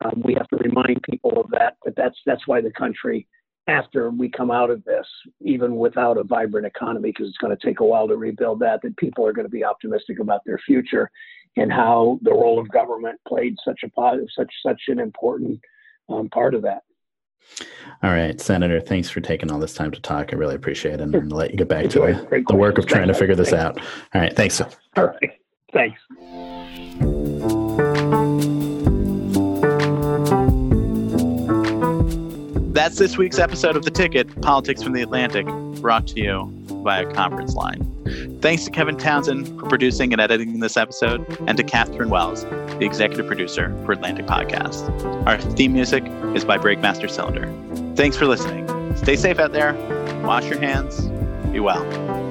Um, 0.05 0.21
we 0.23 0.33
have 0.35 0.47
to 0.49 0.57
remind 0.57 1.01
people 1.03 1.41
of 1.41 1.49
that, 1.51 1.77
but 1.83 1.95
that's 1.95 2.17
that's 2.25 2.47
why 2.47 2.61
the 2.61 2.71
country 2.71 3.27
after 3.67 4.09
we 4.09 4.29
come 4.29 4.49
out 4.49 4.71
of 4.71 4.83
this, 4.85 5.05
even 5.41 5.75
without 5.75 6.17
a 6.17 6.23
vibrant 6.23 6.65
economy, 6.65 7.09
because 7.09 7.27
it's 7.27 7.37
going 7.37 7.55
to 7.55 7.65
take 7.65 7.79
a 7.79 7.85
while 7.85 8.07
to 8.07 8.15
rebuild 8.15 8.59
that, 8.59 8.81
that 8.81 8.97
people 8.97 9.25
are 9.25 9.33
going 9.33 9.45
to 9.45 9.51
be 9.51 9.63
optimistic 9.63 10.19
about 10.19 10.41
their 10.45 10.59
future 10.65 11.11
and 11.57 11.71
how 11.71 12.19
the 12.21 12.31
role 12.31 12.59
of 12.59 12.69
government 12.69 13.19
played 13.27 13.55
such 13.63 13.81
a 13.83 13.89
positive, 13.89 14.27
such 14.35 14.51
such 14.65 14.81
an 14.87 14.99
important 14.99 15.59
um, 16.09 16.29
part 16.29 16.55
of 16.55 16.61
that. 16.63 16.83
All 18.03 18.11
right, 18.11 18.39
Senator, 18.39 18.79
thanks 18.79 19.09
for 19.09 19.19
taking 19.19 19.51
all 19.51 19.59
this 19.59 19.73
time 19.73 19.91
to 19.91 19.99
talk. 19.99 20.31
I 20.31 20.35
really 20.35 20.55
appreciate 20.55 20.95
it. 20.95 21.01
And 21.01 21.11
sure. 21.11 21.25
let 21.25 21.51
you 21.51 21.57
get 21.57 21.67
back 21.67 21.85
Enjoy. 21.85 22.13
to 22.13 22.21
the, 22.29 22.43
the 22.47 22.55
work 22.55 22.77
of 22.77 22.85
trying 22.85 23.05
thanks. 23.05 23.17
to 23.17 23.19
figure 23.19 23.35
this 23.35 23.49
thanks. 23.49 23.63
out. 23.63 23.79
All 24.13 24.21
right, 24.21 24.35
thanks. 24.35 24.61
All 24.95 25.05
right, 25.05 25.31
thanks. 25.73 25.99
That's 32.73 32.97
this 32.97 33.17
week's 33.17 33.37
episode 33.37 33.75
of 33.75 33.83
The 33.83 33.91
Ticket 33.91 34.41
Politics 34.41 34.81
from 34.81 34.93
the 34.93 35.01
Atlantic, 35.01 35.45
brought 35.81 36.07
to 36.07 36.19
you 36.19 36.60
via 36.83 37.05
Conference 37.13 37.55
Line. 37.55 37.87
Thanks 38.41 38.65
to 38.65 38.71
Kevin 38.71 38.97
Townsend 38.97 39.47
for 39.59 39.67
producing 39.67 40.11
and 40.11 40.21
editing 40.21 40.59
this 40.59 40.77
episode, 40.77 41.25
and 41.47 41.57
to 41.57 41.63
Catherine 41.63 42.09
Wells, 42.09 42.43
the 42.43 42.85
executive 42.85 43.27
producer 43.27 43.75
for 43.85 43.91
Atlantic 43.91 44.25
Podcast. 44.25 44.89
Our 45.27 45.39
theme 45.39 45.73
music 45.73 46.03
is 46.35 46.43
by 46.43 46.57
Breakmaster 46.57 47.09
Cylinder. 47.09 47.53
Thanks 47.95 48.17
for 48.17 48.25
listening. 48.25 48.67
Stay 48.97 49.15
safe 49.15 49.39
out 49.39 49.53
there, 49.53 49.73
wash 50.23 50.45
your 50.45 50.59
hands, 50.59 51.01
be 51.51 51.59
well, 51.59 51.83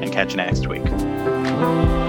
and 0.03 0.13
catch 0.13 0.33
you 0.33 0.39
next 0.39 0.67
week. 0.67 2.00